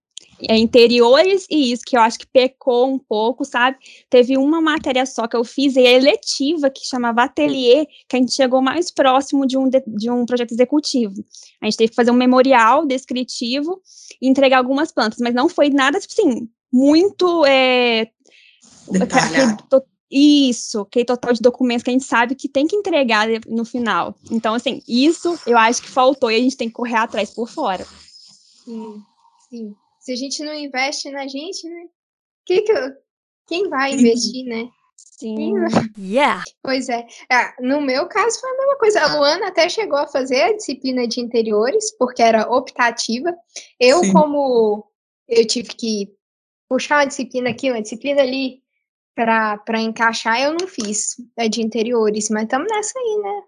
interiores 0.41 1.47
e 1.51 1.73
isso 1.73 1.83
que 1.85 1.97
eu 1.97 2.01
acho 2.01 2.19
que 2.19 2.27
pecou 2.27 2.89
um 2.89 2.99
pouco, 2.99 3.45
sabe? 3.45 3.77
Teve 4.11 4.37
uma 4.37 4.61
matéria 4.61 5.07
só 5.07 5.27
que 5.27 5.37
eu 5.37 5.45
fiz, 5.45 5.77
e 5.77 5.81
é 5.81 5.95
eletiva, 5.95 6.71
que 6.71 6.87
chamava 6.87 7.23
Atelier, 7.23 7.87
que 8.09 8.17
a 8.17 8.19
gente 8.19 8.33
chegou 8.33 8.61
mais 8.61 8.91
próximo 8.91 9.47
de 9.47 9.57
um, 9.57 9.69
de, 9.69 9.83
de 9.87 10.11
um 10.11 10.27
projeto 10.27 10.53
executivo. 10.53 11.15
A 11.61 11.67
gente 11.67 11.77
teve 11.77 11.91
que 11.91 11.97
fazer 11.97 12.11
um 12.11 12.15
memorial 12.15 12.87
descritivo 12.87 13.81
e 14.21 14.29
entregar 14.29 14.59
algumas 14.59 14.93
plantas, 14.93 15.19
mas 15.21 15.35
não 15.35 15.49
foi 15.49 15.71
nada, 15.71 16.01
tipo 16.01 16.13
assim, 16.13 16.49
muito. 16.73 17.45
É, 17.47 18.09
isso, 20.11 20.81
aquele 20.81 21.05
total 21.05 21.33
de 21.33 21.41
documentos 21.41 21.83
que 21.83 21.91
a 21.91 21.93
gente 21.93 22.05
sabe 22.05 22.35
que 22.35 22.49
tem 22.49 22.67
que 22.67 22.77
entregar 22.77 23.27
no 23.49 23.65
final. 23.65 24.15
Então, 24.31 24.55
assim, 24.55 24.81
isso 24.87 25.39
eu 25.47 25.59
acho 25.59 25.83
que 25.83 25.91
faltou 25.91 26.31
e 26.31 26.37
a 26.37 26.41
gente 26.41 26.57
tem 26.57 26.69
que 26.69 26.75
correr 26.75 26.97
atrás 26.97 27.31
por 27.31 27.49
fora. 27.49 27.85
Sim, 28.65 29.03
sim. 29.51 29.75
Se 30.05 30.13
a 30.13 30.17
gente 30.17 30.45
não 30.45 30.53
investe 30.53 31.11
na 31.11 31.27
gente, 31.27 31.67
né? 31.67 31.87
Que 32.45 32.61
que 32.61 32.73
eu, 32.73 32.93
quem 33.47 33.71
vai 33.71 33.95
investir, 33.95 34.45
né? 34.45 34.69
Sim. 34.97 35.55
Yeah. 35.99 36.45
Pois 36.63 36.91
é. 36.91 37.07
Ah, 37.33 37.55
no 37.59 37.81
meu 37.81 38.07
caso 38.07 38.39
foi 38.39 38.51
a 38.51 38.57
mesma 38.59 38.77
coisa. 38.77 39.01
A 39.01 39.17
Luana 39.17 39.49
até 39.49 39.67
chegou 39.67 39.99
a 39.99 40.07
fazer 40.07 40.43
a 40.43 40.53
disciplina 40.53 41.09
de 41.09 41.23
interiores, 41.23 41.91
porque 41.97 42.23
era 42.23 42.47
optativa. 42.55 43.35
Eu, 43.81 44.01
Sim. 44.01 44.13
como 44.13 44.85
eu 45.27 45.47
tive 45.47 45.69
que 45.69 46.13
puxar 46.69 46.99
uma 46.99 47.07
disciplina 47.07 47.49
aqui, 47.49 47.71
uma 47.71 47.81
disciplina 47.81 48.21
ali, 48.21 48.63
para 49.15 49.81
encaixar, 49.81 50.39
eu 50.39 50.53
não 50.53 50.69
fiz 50.69 51.17
a 51.39 51.47
de 51.47 51.63
interiores, 51.63 52.29
mas 52.29 52.43
estamos 52.43 52.69
nessa 52.71 52.99
aí, 52.99 53.23
né? 53.23 53.43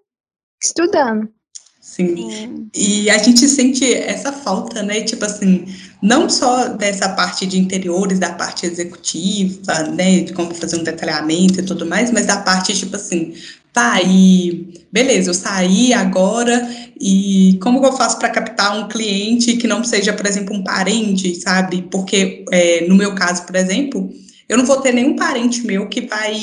Estudando. 0.62 1.36
Sim. 1.82 2.30
Sim. 2.30 2.70
E 2.74 3.10
a 3.10 3.18
gente 3.18 3.46
sente 3.46 3.92
essa 3.92 4.32
falta, 4.32 4.82
né? 4.82 5.02
Tipo 5.02 5.24
assim, 5.24 5.66
não 6.02 6.28
só 6.28 6.68
dessa 6.68 7.08
parte 7.10 7.46
de 7.46 7.58
interiores, 7.58 8.18
da 8.18 8.30
parte 8.30 8.66
executiva, 8.66 9.82
né? 9.94 10.20
De 10.20 10.32
como 10.32 10.54
fazer 10.54 10.76
um 10.76 10.84
detalhamento 10.84 11.60
e 11.60 11.62
tudo 11.62 11.86
mais, 11.86 12.10
mas 12.10 12.26
da 12.26 12.38
parte, 12.38 12.74
tipo 12.74 12.96
assim, 12.96 13.34
tá, 13.72 14.00
e 14.02 14.72
beleza, 14.90 15.30
eu 15.30 15.34
saí 15.34 15.92
agora 15.92 16.66
e 16.98 17.58
como 17.62 17.84
eu 17.84 17.92
faço 17.92 18.18
para 18.18 18.30
captar 18.30 18.78
um 18.78 18.88
cliente 18.88 19.56
que 19.56 19.66
não 19.66 19.84
seja, 19.84 20.12
por 20.12 20.26
exemplo, 20.26 20.56
um 20.56 20.64
parente, 20.64 21.34
sabe? 21.34 21.82
Porque 21.90 22.44
é, 22.50 22.86
no 22.86 22.94
meu 22.94 23.14
caso, 23.14 23.44
por 23.44 23.54
exemplo, 23.56 24.10
eu 24.48 24.56
não 24.56 24.64
vou 24.64 24.80
ter 24.80 24.92
nenhum 24.92 25.16
parente 25.16 25.66
meu 25.66 25.88
que 25.88 26.02
vai 26.02 26.38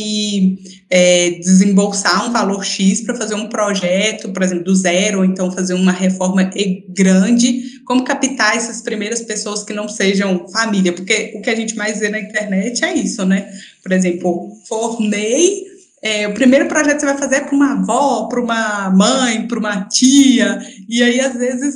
é, 0.89 1.31
desembolsar 1.39 2.27
um 2.27 2.33
valor 2.33 2.63
X 2.63 3.01
para 3.01 3.15
fazer 3.15 3.36
um 3.36 3.48
projeto, 3.48 4.29
por 4.31 4.43
exemplo, 4.43 4.65
do 4.65 4.75
zero, 4.75 5.19
ou 5.19 5.25
então 5.25 5.51
fazer 5.51 5.74
uma 5.74 5.91
reforma 5.91 6.50
grande. 6.89 7.81
Como 7.86 8.03
captar 8.03 8.57
essas 8.57 8.81
primeiras 8.81 9.22
pessoas 9.22 9.63
que 9.63 9.74
não 9.74 9.88
sejam 9.88 10.48
família? 10.50 10.91
Porque 10.91 11.33
o 11.36 11.41
que 11.41 11.50
a 11.50 11.55
gente 11.55 11.77
mais 11.77 12.00
vê 12.00 12.10
na 12.10 12.19
internet 12.19 12.83
é 12.83 12.93
isso, 12.93 13.25
né? 13.25 13.50
Por 13.81 13.91
exemplo, 13.93 14.51
formei. 14.67 15.72
É, 16.01 16.27
o 16.27 16.33
primeiro 16.33 16.67
projeto 16.67 16.95
que 16.95 17.00
você 17.00 17.05
vai 17.05 17.17
fazer 17.17 17.36
é 17.36 17.41
para 17.41 17.55
uma 17.55 17.74
avó, 17.79 18.27
para 18.27 18.41
uma 18.41 18.89
mãe, 18.89 19.48
para 19.48 19.57
uma 19.57 19.86
tia, 19.86 20.60
e 20.89 21.01
aí 21.01 21.22
às 21.22 21.33
vezes 21.33 21.75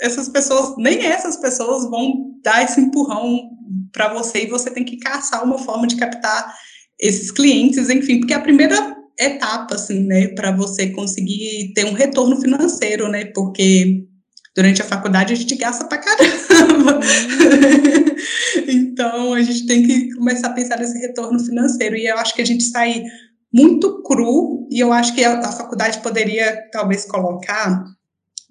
essas 0.00 0.28
pessoas, 0.28 0.76
nem 0.78 1.04
essas 1.04 1.36
pessoas 1.36 1.90
vão 1.90 2.36
dar 2.44 2.62
esse 2.62 2.80
empurrão 2.80 3.53
para 3.94 4.12
você 4.12 4.42
e 4.42 4.50
você 4.50 4.70
tem 4.70 4.84
que 4.84 4.98
caçar 4.98 5.42
uma 5.44 5.56
forma 5.56 5.86
de 5.86 5.96
captar 5.96 6.52
esses 7.00 7.30
clientes, 7.30 7.88
enfim, 7.88 8.18
porque 8.18 8.34
a 8.34 8.40
primeira 8.40 8.94
etapa, 9.18 9.76
assim, 9.76 10.04
né, 10.04 10.28
para 10.28 10.50
você 10.50 10.90
conseguir 10.90 11.72
ter 11.74 11.86
um 11.86 11.92
retorno 11.92 12.36
financeiro, 12.40 13.08
né, 13.08 13.26
porque 13.26 14.04
durante 14.54 14.82
a 14.82 14.84
faculdade 14.84 15.32
a 15.32 15.36
gente 15.36 15.54
gasta 15.54 15.84
pra 15.84 15.98
caramba. 15.98 17.00
então, 18.68 19.32
a 19.32 19.42
gente 19.42 19.66
tem 19.66 19.84
que 19.84 20.12
começar 20.14 20.48
a 20.48 20.52
pensar 20.52 20.78
nesse 20.78 20.98
retorno 20.98 21.38
financeiro, 21.38 21.96
e 21.96 22.06
eu 22.06 22.18
acho 22.18 22.34
que 22.34 22.42
a 22.42 22.46
gente 22.46 22.64
sai 22.64 23.02
muito 23.52 24.02
cru, 24.02 24.66
e 24.70 24.80
eu 24.80 24.92
acho 24.92 25.14
que 25.14 25.24
a, 25.24 25.38
a 25.38 25.52
faculdade 25.52 26.00
poderia, 26.00 26.68
talvez, 26.72 27.04
colocar 27.04 27.84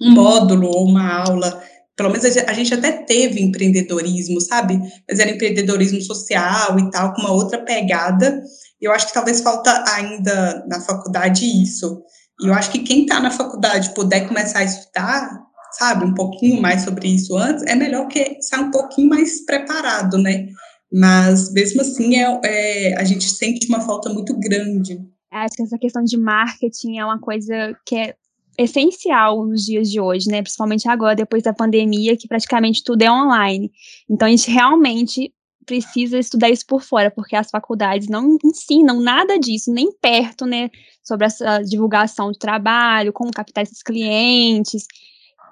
um 0.02 0.12
módulo 0.12 0.68
ou 0.68 0.88
uma 0.88 1.26
aula 1.26 1.62
pelo 1.96 2.10
menos 2.10 2.26
a 2.26 2.54
gente 2.54 2.74
até 2.74 2.92
teve 2.92 3.42
empreendedorismo, 3.42 4.42
sabe? 4.42 4.80
Mas 5.08 5.20
era 5.20 5.30
empreendedorismo 5.30 6.02
social 6.02 6.80
e 6.80 6.90
tal, 6.90 7.14
com 7.14 7.22
uma 7.22 7.32
outra 7.34 7.64
pegada. 7.64 8.42
Eu 8.82 8.92
acho 8.92 9.08
que 9.08 9.14
talvez 9.14 9.42
falta 9.42 9.84
ainda 9.94 10.66
na 10.68 10.82
faculdade 10.82 11.46
isso. 11.46 12.02
E 12.42 12.48
eu 12.48 12.54
acho 12.54 12.72
que 12.72 12.80
quem 12.80 13.04
está 13.04 13.20
na 13.20 13.30
faculdade 13.30 13.94
puder 13.94 14.28
começar 14.28 14.60
a 14.60 14.64
estudar, 14.64 15.30
sabe, 15.74 16.06
um 16.06 16.16
pouquinho 16.16 16.62
mais 16.62 16.82
sobre 16.82 17.08
isso 17.08 17.38
antes, 17.38 17.64
é 17.66 17.76
melhor 17.76 18.08
que 18.08 18.42
sair 18.42 18.62
um 18.62 18.72
pouquinho 18.72 19.10
mais 19.10 19.46
preparado, 19.46 20.18
né? 20.18 20.48
Mas 20.92 21.52
mesmo 21.54 21.82
assim, 21.82 22.16
é, 22.16 22.40
é, 22.44 22.98
a 22.98 23.04
gente 23.04 23.30
sente 23.30 23.68
uma 23.68 23.82
falta 23.82 24.10
muito 24.12 24.38
grande. 24.40 25.00
Acho 25.32 25.56
que 25.56 25.64
essa 25.64 25.78
questão 25.80 26.04
de 26.04 26.18
marketing 26.18 26.98
é 26.98 27.06
uma 27.06 27.20
coisa 27.20 27.76
que 27.86 27.96
é 27.96 28.16
essencial 28.58 29.46
nos 29.46 29.66
dias 29.66 29.90
de 29.90 30.00
hoje, 30.00 30.28
né? 30.30 30.42
Principalmente 30.42 30.88
agora, 30.88 31.16
depois 31.16 31.44
da 31.44 31.54
pandemia, 31.54 32.18
que 32.18 32.28
praticamente 32.28 32.84
tudo 32.84 33.02
é 33.02 33.12
online. 33.12 33.72
Então, 34.10 34.28
a 34.28 34.32
gente 34.32 34.50
realmente 34.52 35.34
precisa 35.66 36.20
estudar 36.20 36.50
isso 36.50 36.66
por 36.66 36.82
fora, 36.82 37.10
porque 37.10 37.36
as 37.36 37.50
faculdades 37.50 38.08
não 38.08 38.38
ensinam 38.44 39.00
nada 39.00 39.40
disso, 39.40 39.72
nem 39.72 39.92
perto, 39.92 40.46
né? 40.46 40.70
Sobre 41.04 41.26
essa 41.26 41.62
divulgação 41.62 42.32
de 42.32 42.40
trabalho, 42.40 43.14
como 43.14 43.32
captar 43.32 43.64
esses 43.64 43.82
clientes. 43.82 44.86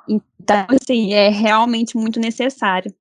Então, 0.08 0.66
assim, 0.70 1.14
é 1.14 1.30
realmente 1.30 1.96
muito 1.96 2.20
necessário. 2.20 2.94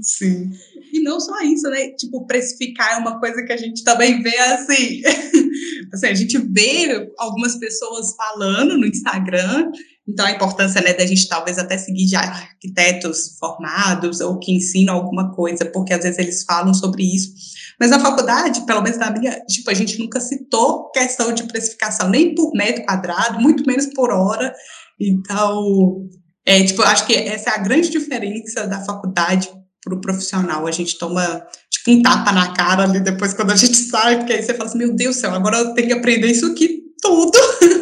Sim. 0.00 0.50
E 0.92 1.02
não 1.02 1.20
só 1.20 1.40
isso, 1.40 1.68
né? 1.70 1.88
Tipo, 1.90 2.26
precificar 2.26 2.94
é 2.94 2.96
uma 2.96 3.18
coisa 3.18 3.42
que 3.44 3.52
a 3.52 3.56
gente 3.56 3.82
também 3.84 4.22
vê 4.22 4.36
assim. 4.38 5.02
assim 5.92 6.06
a 6.06 6.14
gente 6.14 6.38
vê 6.38 7.10
algumas 7.18 7.56
pessoas 7.56 8.14
falando 8.16 8.76
no 8.76 8.86
Instagram, 8.86 9.70
então 10.08 10.26
a 10.26 10.32
importância 10.32 10.80
né, 10.80 10.94
da 10.94 11.06
gente 11.06 11.28
talvez 11.28 11.58
até 11.58 11.78
seguir 11.78 12.06
já 12.08 12.20
arquitetos 12.20 13.36
formados 13.38 14.20
ou 14.20 14.38
que 14.38 14.52
ensinam 14.52 14.94
alguma 14.94 15.34
coisa, 15.34 15.64
porque 15.66 15.92
às 15.92 16.02
vezes 16.02 16.18
eles 16.18 16.44
falam 16.44 16.74
sobre 16.74 17.02
isso. 17.02 17.32
Mas 17.78 17.90
na 17.90 18.00
faculdade, 18.00 18.64
pelo 18.64 18.82
menos 18.82 18.98
na 18.98 19.10
minha, 19.10 19.38
tipo, 19.46 19.70
a 19.70 19.74
gente 19.74 19.98
nunca 19.98 20.20
citou 20.20 20.90
questão 20.90 21.32
de 21.32 21.44
precificação, 21.44 22.08
nem 22.08 22.34
por 22.34 22.52
metro 22.54 22.84
quadrado, 22.84 23.40
muito 23.40 23.66
menos 23.66 23.86
por 23.86 24.10
hora. 24.10 24.54
Então, 24.98 26.08
é, 26.46 26.62
tipo, 26.62 26.82
acho 26.82 27.06
que 27.06 27.14
essa 27.14 27.50
é 27.50 27.54
a 27.54 27.58
grande 27.58 27.90
diferença 27.90 28.66
da 28.66 28.82
faculdade 28.82 29.50
para 29.86 29.94
o 29.94 30.00
profissional. 30.00 30.66
A 30.66 30.72
gente 30.72 30.98
toma 30.98 31.46
tipo 31.70 31.92
um 31.92 32.02
tapa 32.02 32.32
na 32.32 32.52
cara 32.52 32.82
ali 32.82 32.98
depois 32.98 33.32
quando 33.32 33.52
a 33.52 33.56
gente 33.56 33.76
sai, 33.88 34.18
porque 34.18 34.32
aí 34.32 34.42
você 34.42 34.52
fala 34.52 34.68
assim, 34.68 34.78
meu 34.78 34.92
Deus 34.92 35.14
do 35.14 35.20
céu, 35.20 35.32
agora 35.32 35.58
eu 35.58 35.74
tenho 35.74 35.86
que 35.86 35.94
aprender 35.94 36.26
isso 36.26 36.46
aqui 36.46 36.82
tudo 37.00 37.38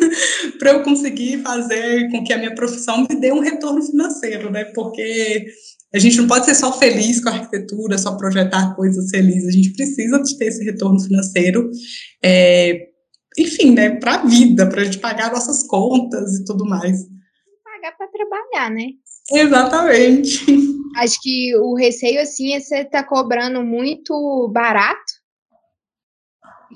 para 0.59 0.73
eu 0.73 0.83
conseguir 0.83 1.39
fazer 1.43 2.11
com 2.11 2.23
que 2.23 2.33
a 2.33 2.39
minha 2.39 2.55
profissão 2.55 3.07
me 3.09 3.17
dê 3.17 3.33
um 3.33 3.41
retorno 3.41 3.81
financeiro, 3.81 4.51
né? 4.51 4.65
Porque 4.67 5.47
a 5.95 5.99
gente 5.99 6.19
não 6.19 6.27
pode 6.27 6.45
ser 6.45 6.55
só 6.55 6.73
feliz 6.77 7.23
com 7.23 7.31
a 7.31 7.33
arquitetura, 7.33 7.97
só 7.97 8.17
projetar 8.17 8.75
coisas 8.75 9.09
felizes. 9.11 9.49
A 9.49 9.53
gente 9.53 9.73
precisa 9.73 10.21
de 10.21 10.37
ter 10.37 10.47
esse 10.47 10.65
retorno 10.65 11.01
financeiro, 11.01 11.71
é, 12.23 12.89
enfim, 13.39 13.73
né? 13.73 13.91
Para 13.91 14.17
a 14.17 14.27
vida, 14.27 14.69
para 14.69 14.83
a 14.83 14.85
gente 14.85 14.99
pagar 14.99 15.33
nossas 15.33 15.67
contas 15.67 16.41
e 16.41 16.45
tudo 16.45 16.67
mais. 16.67 17.07
Pagar 17.63 17.97
para 17.97 18.09
trabalhar, 18.09 18.71
né? 18.71 18.89
Exatamente. 19.31 20.45
Acho 20.97 21.21
que 21.21 21.57
o 21.57 21.75
receio, 21.75 22.21
assim, 22.21 22.55
é 22.55 22.61
você 22.61 22.85
tá 22.85 23.03
cobrando 23.03 23.63
muito 23.63 24.49
barato 24.53 25.25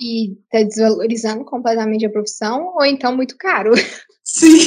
e 0.01 0.37
tá 0.51 0.63
desvalorizando 0.63 1.45
completamente 1.45 2.07
a 2.07 2.11
profissão, 2.11 2.75
ou 2.75 2.85
então 2.85 3.15
muito 3.15 3.37
caro. 3.37 3.73
Sim. 4.25 4.59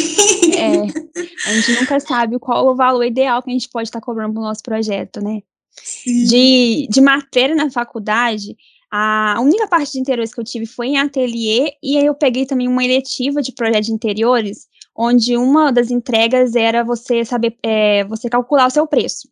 É, 0.55 1.49
a 1.49 1.53
gente 1.53 1.79
nunca 1.79 1.99
sabe 1.99 2.39
qual 2.39 2.67
o 2.67 2.75
valor 2.75 3.03
ideal 3.03 3.41
que 3.41 3.49
a 3.49 3.53
gente 3.53 3.69
pode 3.69 3.87
estar 3.87 3.99
tá 3.99 4.05
cobrando 4.05 4.33
para 4.33 4.41
o 4.41 4.45
nosso 4.45 4.63
projeto, 4.63 5.21
né? 5.21 5.41
Sim. 5.71 6.25
De, 6.25 6.87
de 6.89 7.01
matéria 7.01 7.55
na 7.55 7.69
faculdade, 7.69 8.55
a 8.91 9.39
única 9.39 9.67
parte 9.67 9.93
de 9.93 9.99
interiores 9.99 10.33
que 10.33 10.39
eu 10.39 10.43
tive 10.43 10.65
foi 10.65 10.87
em 10.87 10.97
ateliê, 10.97 11.73
e 11.81 11.97
aí 11.97 12.05
eu 12.05 12.15
peguei 12.15 12.45
também 12.45 12.67
uma 12.67 12.83
eletiva 12.83 13.41
de 13.41 13.53
projeto 13.53 13.85
de 13.85 13.93
interiores, 13.93 14.67
onde 14.95 15.37
uma 15.37 15.71
das 15.71 15.89
entregas 15.89 16.55
era 16.55 16.83
você 16.83 17.23
saber, 17.25 17.57
é, 17.63 18.03
você 18.05 18.29
calcular 18.29 18.67
o 18.67 18.71
seu 18.71 18.85
preço. 18.85 19.29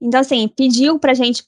Então, 0.00 0.20
assim, 0.20 0.48
pediu 0.48 0.98
pra 0.98 1.14
gente 1.14 1.44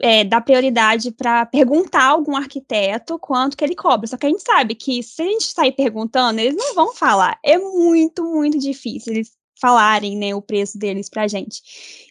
é, 0.00 0.24
dar 0.24 0.40
prioridade 0.42 1.10
para 1.10 1.46
perguntar 1.46 2.02
a 2.02 2.10
algum 2.10 2.36
arquiteto 2.36 3.18
quanto 3.18 3.56
que 3.56 3.64
ele 3.64 3.74
cobra. 3.74 4.06
Só 4.06 4.16
que 4.16 4.26
a 4.26 4.28
gente 4.28 4.42
sabe 4.42 4.74
que 4.74 5.02
se 5.02 5.22
a 5.22 5.24
gente 5.24 5.44
sair 5.44 5.72
perguntando, 5.72 6.40
eles 6.40 6.56
não 6.56 6.74
vão 6.74 6.94
falar. 6.94 7.38
É 7.44 7.58
muito, 7.58 8.24
muito 8.24 8.58
difícil 8.58 9.12
eles 9.12 9.32
falarem 9.60 10.16
né, 10.16 10.34
o 10.34 10.42
preço 10.42 10.78
deles 10.78 11.08
para 11.08 11.22
a 11.22 11.28
gente. 11.28 11.62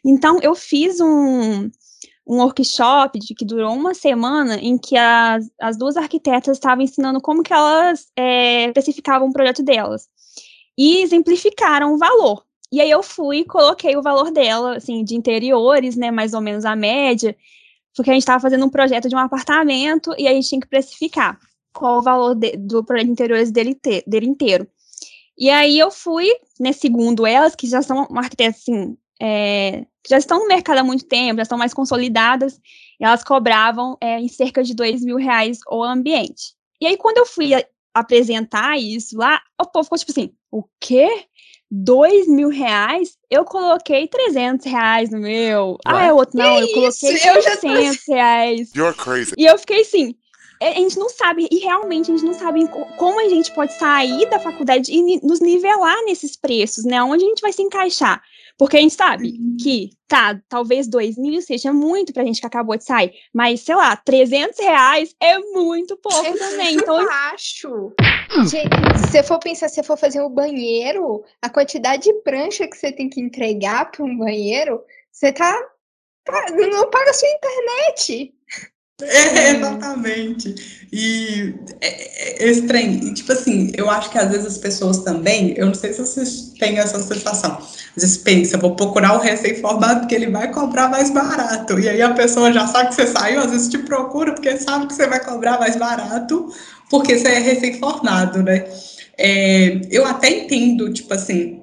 Então, 0.03 0.39
eu 0.41 0.55
fiz 0.55 0.99
um, 0.99 1.69
um 2.27 2.37
workshop 2.37 3.19
de, 3.19 3.35
que 3.35 3.45
durou 3.45 3.73
uma 3.73 3.93
semana 3.93 4.55
em 4.55 4.77
que 4.77 4.97
as, 4.97 5.49
as 5.61 5.77
duas 5.77 5.95
arquitetas 5.95 6.57
estavam 6.57 6.83
ensinando 6.83 7.21
como 7.21 7.43
que 7.43 7.53
elas 7.53 8.07
é, 8.15 8.65
especificavam 8.65 9.29
o 9.29 9.33
projeto 9.33 9.63
delas. 9.63 10.09
E 10.77 11.01
exemplificaram 11.01 11.93
o 11.93 11.97
valor. 11.97 12.45
E 12.71 12.81
aí 12.81 12.89
eu 12.89 13.01
fui 13.03 13.39
e 13.39 13.45
coloquei 13.45 13.95
o 13.95 14.01
valor 14.01 14.31
dela, 14.31 14.77
assim, 14.77 15.03
de 15.03 15.15
interiores, 15.15 15.95
né, 15.95 16.11
mais 16.11 16.33
ou 16.33 16.41
menos 16.41 16.65
a 16.65 16.75
média, 16.75 17.35
porque 17.95 18.09
a 18.09 18.13
gente 18.13 18.23
estava 18.23 18.41
fazendo 18.41 18.65
um 18.65 18.69
projeto 18.69 19.07
de 19.07 19.15
um 19.15 19.19
apartamento 19.19 20.13
e 20.17 20.27
a 20.27 20.33
gente 20.33 20.49
tinha 20.49 20.61
que 20.61 20.67
precificar 20.67 21.39
qual 21.73 21.99
o 21.99 22.01
valor 22.01 22.35
de, 22.35 22.57
do 22.57 22.83
projeto 22.83 23.05
de 23.05 23.11
interiores 23.11 23.51
dele, 23.51 23.79
dele 24.05 24.25
inteiro. 24.25 24.67
E 25.37 25.49
aí 25.49 25.77
eu 25.77 25.91
fui, 25.91 26.29
né, 26.59 26.71
segundo 26.71 27.25
elas, 27.25 27.55
que 27.55 27.67
já 27.67 27.81
são 27.81 28.07
arquitetas, 28.15 28.61
assim, 28.61 28.97
é, 29.21 29.85
já 30.09 30.17
estão 30.17 30.39
no 30.39 30.47
mercado 30.47 30.79
há 30.79 30.83
muito 30.83 31.05
tempo, 31.05 31.37
já 31.37 31.43
estão 31.43 31.57
mais 31.57 31.73
consolidadas, 31.73 32.59
elas 32.99 33.23
cobravam 33.23 33.97
é, 34.01 34.19
em 34.19 34.27
cerca 34.27 34.63
de 34.63 34.73
dois 34.73 35.03
mil 35.03 35.17
reais 35.17 35.59
o 35.69 35.83
ambiente. 35.83 36.53
E 36.79 36.87
aí, 36.87 36.97
quando 36.97 37.17
eu 37.17 37.25
fui 37.25 37.51
apresentar 37.95 38.77
isso 38.77 39.17
lá, 39.17 39.41
o 39.59 39.65
povo 39.65 39.85
ficou 39.85 39.97
tipo 39.97 40.11
assim, 40.11 40.33
o 40.51 40.63
quê? 40.79 41.25
Dois 41.71 42.27
mil 42.27 42.49
reais? 42.49 43.17
Eu 43.29 43.45
coloquei 43.45 44.07
300 44.07 44.65
reais 44.65 45.09
no 45.09 45.19
meu. 45.19 45.77
Ah, 45.85 46.05
é 46.05 46.13
outro, 46.13 46.37
não, 46.37 46.59
eu 46.59 46.67
coloquei 46.67 46.91
600 46.91 48.07
reais. 48.07 48.71
You're 48.75 48.95
crazy. 48.95 49.33
E 49.37 49.45
eu 49.45 49.57
fiquei 49.57 49.81
assim, 49.81 50.15
é, 50.61 50.69
a 50.69 50.73
gente 50.75 50.97
não 50.97 51.09
sabe, 51.09 51.47
e 51.51 51.59
realmente 51.59 52.11
a 52.11 52.15
gente 52.15 52.25
não 52.25 52.33
sabe 52.33 52.67
como 52.97 53.19
a 53.19 53.29
gente 53.29 53.53
pode 53.53 53.73
sair 53.73 54.29
da 54.29 54.39
faculdade 54.39 54.91
e 54.91 55.19
nos 55.25 55.39
nivelar 55.39 55.97
nesses 56.05 56.35
preços, 56.35 56.83
né? 56.85 57.01
Onde 57.01 57.25
a 57.25 57.27
gente 57.27 57.41
vai 57.41 57.53
se 57.53 57.61
encaixar. 57.61 58.21
Porque 58.57 58.77
a 58.77 58.79
gente 58.79 58.93
sabe 58.93 59.31
uhum. 59.31 59.57
que, 59.61 59.89
tá, 60.07 60.39
talvez 60.47 60.87
dois 60.87 61.17
mil 61.17 61.41
seja 61.41 61.73
muito 61.73 62.13
pra 62.13 62.23
gente 62.23 62.39
que 62.39 62.47
acabou 62.47 62.77
de 62.77 62.85
sair, 62.85 63.13
mas, 63.33 63.61
sei 63.61 63.75
lá, 63.75 63.95
300 63.97 64.57
reais 64.59 65.15
é 65.19 65.37
muito 65.37 65.97
pouco 65.97 66.25
é 66.25 66.33
também. 66.37 66.75
Então, 66.75 67.01
eu 67.01 67.09
acho. 67.33 67.93
Gente, 68.49 69.11
se 69.11 69.23
for 69.23 69.39
pensar, 69.39 69.67
se 69.67 69.83
for 69.83 69.97
fazer 69.97 70.21
o 70.21 70.27
um 70.27 70.33
banheiro, 70.33 71.23
a 71.41 71.49
quantidade 71.49 72.03
de 72.03 72.13
prancha 72.21 72.67
que 72.67 72.77
você 72.77 72.91
tem 72.91 73.09
que 73.09 73.19
entregar 73.19 73.91
para 73.91 74.05
um 74.05 74.17
banheiro, 74.17 74.81
você 75.11 75.31
tá. 75.31 75.53
Não 76.71 76.89
paga 76.89 77.11
a 77.11 77.13
sua 77.13 77.29
internet. 77.29 78.33
É, 79.01 79.49
exatamente. 79.51 80.55
E 80.91 81.53
é, 81.81 82.43
é, 82.43 82.49
esse 82.49 82.61
trem, 82.61 83.13
tipo 83.13 83.29
assim, 83.33 83.69
eu 83.75 83.89
acho 83.89 84.09
que 84.09 84.17
às 84.17 84.29
vezes 84.31 84.45
as 84.45 84.57
pessoas 84.57 84.99
também, 84.99 85.53
eu 85.57 85.65
não 85.65 85.73
sei 85.73 85.91
se 85.91 85.99
vocês 85.99 86.53
têm 86.57 86.79
essa 86.79 87.01
sensação, 87.03 87.57
às 87.57 88.01
vezes 88.01 88.17
pensa, 88.17 88.57
vou 88.57 88.73
procurar 88.73 89.17
o 89.17 89.19
recém-formado 89.19 90.01
porque 90.01 90.15
ele 90.15 90.29
vai 90.29 90.49
cobrar 90.49 90.87
mais 90.87 91.09
barato. 91.11 91.77
E 91.77 91.89
aí 91.89 92.01
a 92.01 92.13
pessoa 92.13 92.53
já 92.53 92.65
sabe 92.67 92.89
que 92.89 92.95
você 92.95 93.07
saiu, 93.07 93.41
às 93.41 93.51
vezes 93.51 93.67
te 93.67 93.79
procura 93.79 94.33
porque 94.33 94.57
sabe 94.57 94.87
que 94.87 94.93
você 94.93 95.07
vai 95.07 95.23
cobrar 95.23 95.59
mais 95.59 95.75
barato 95.75 96.49
porque 96.89 97.17
você 97.17 97.27
é 97.27 97.39
recém-formado, 97.39 98.43
né? 98.43 98.65
É, 99.17 99.81
eu 99.91 100.05
até 100.05 100.29
entendo, 100.29 100.93
tipo 100.93 101.13
assim, 101.13 101.61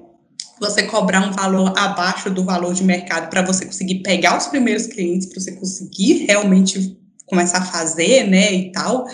você 0.59 0.83
cobrar 0.83 1.27
um 1.27 1.31
valor 1.31 1.73
abaixo 1.75 2.29
do 2.29 2.43
valor 2.43 2.75
de 2.75 2.83
mercado 2.83 3.29
para 3.29 3.41
você 3.41 3.65
conseguir 3.65 4.03
pegar 4.03 4.37
os 4.37 4.47
primeiros 4.47 4.85
clientes, 4.85 5.27
para 5.27 5.41
você 5.41 5.53
conseguir 5.53 6.25
realmente 6.27 7.01
começar 7.33 7.57
a 7.57 7.65
fazer, 7.65 8.29
né, 8.29 8.53
e 8.53 8.71
tal, 8.71 9.05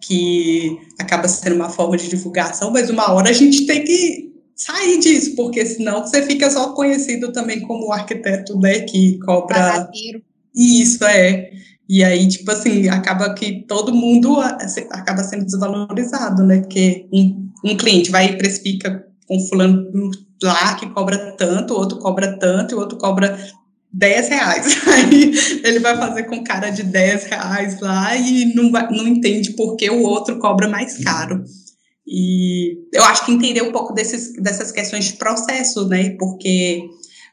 que 0.00 0.78
acaba 0.98 1.28
sendo 1.28 1.56
uma 1.56 1.68
forma 1.68 1.96
de 1.96 2.08
divulgação, 2.08 2.70
mas 2.70 2.88
uma 2.88 3.12
hora 3.12 3.28
a 3.28 3.32
gente 3.32 3.66
tem 3.66 3.84
que 3.84 4.32
sair 4.56 4.98
disso, 4.98 5.36
porque 5.36 5.64
senão 5.64 6.02
você 6.02 6.22
fica 6.22 6.50
só 6.50 6.72
conhecido 6.72 7.30
também 7.30 7.60
como 7.60 7.92
arquiteto, 7.92 8.58
né, 8.58 8.80
que 8.80 9.18
cobra... 9.18 9.58
Barateiro. 9.58 10.22
Isso, 10.54 11.04
é. 11.04 11.50
E 11.88 12.02
aí, 12.02 12.26
tipo 12.26 12.50
assim, 12.50 12.88
acaba 12.88 13.32
que 13.34 13.64
todo 13.68 13.94
mundo 13.94 14.40
acaba 14.40 15.22
sendo 15.22 15.44
desvalorizado, 15.44 16.42
né, 16.42 16.60
porque 16.60 17.06
um, 17.12 17.48
um 17.64 17.76
cliente 17.76 18.10
vai 18.10 18.30
e 18.30 18.38
precifica 18.38 19.06
com 19.26 19.38
fulano 19.40 20.10
lá 20.42 20.74
que 20.74 20.88
cobra 20.90 21.36
tanto, 21.36 21.74
o 21.74 21.78
outro 21.78 21.98
cobra 21.98 22.38
tanto, 22.38 22.72
e 22.72 22.76
o 22.76 22.80
outro 22.80 22.96
cobra 22.96 23.38
10 23.92 24.28
reais. 24.28 24.78
Aí 24.86 25.32
ele 25.64 25.78
vai 25.80 25.96
fazer 25.96 26.24
com 26.24 26.44
cara 26.44 26.70
de 26.70 26.82
10 26.82 27.24
reais 27.24 27.80
lá 27.80 28.16
e 28.16 28.54
não, 28.54 28.70
vai, 28.70 28.88
não 28.90 29.06
entende 29.06 29.52
por 29.52 29.76
que 29.76 29.88
o 29.90 30.02
outro 30.02 30.38
cobra 30.38 30.68
mais 30.68 31.02
caro. 31.02 31.44
E 32.06 32.78
eu 32.92 33.04
acho 33.04 33.26
que 33.26 33.32
entender 33.32 33.62
um 33.62 33.72
pouco 33.72 33.92
desses, 33.92 34.32
dessas 34.40 34.72
questões 34.72 35.06
de 35.06 35.12
processo, 35.14 35.86
né? 35.88 36.16
Porque 36.18 36.82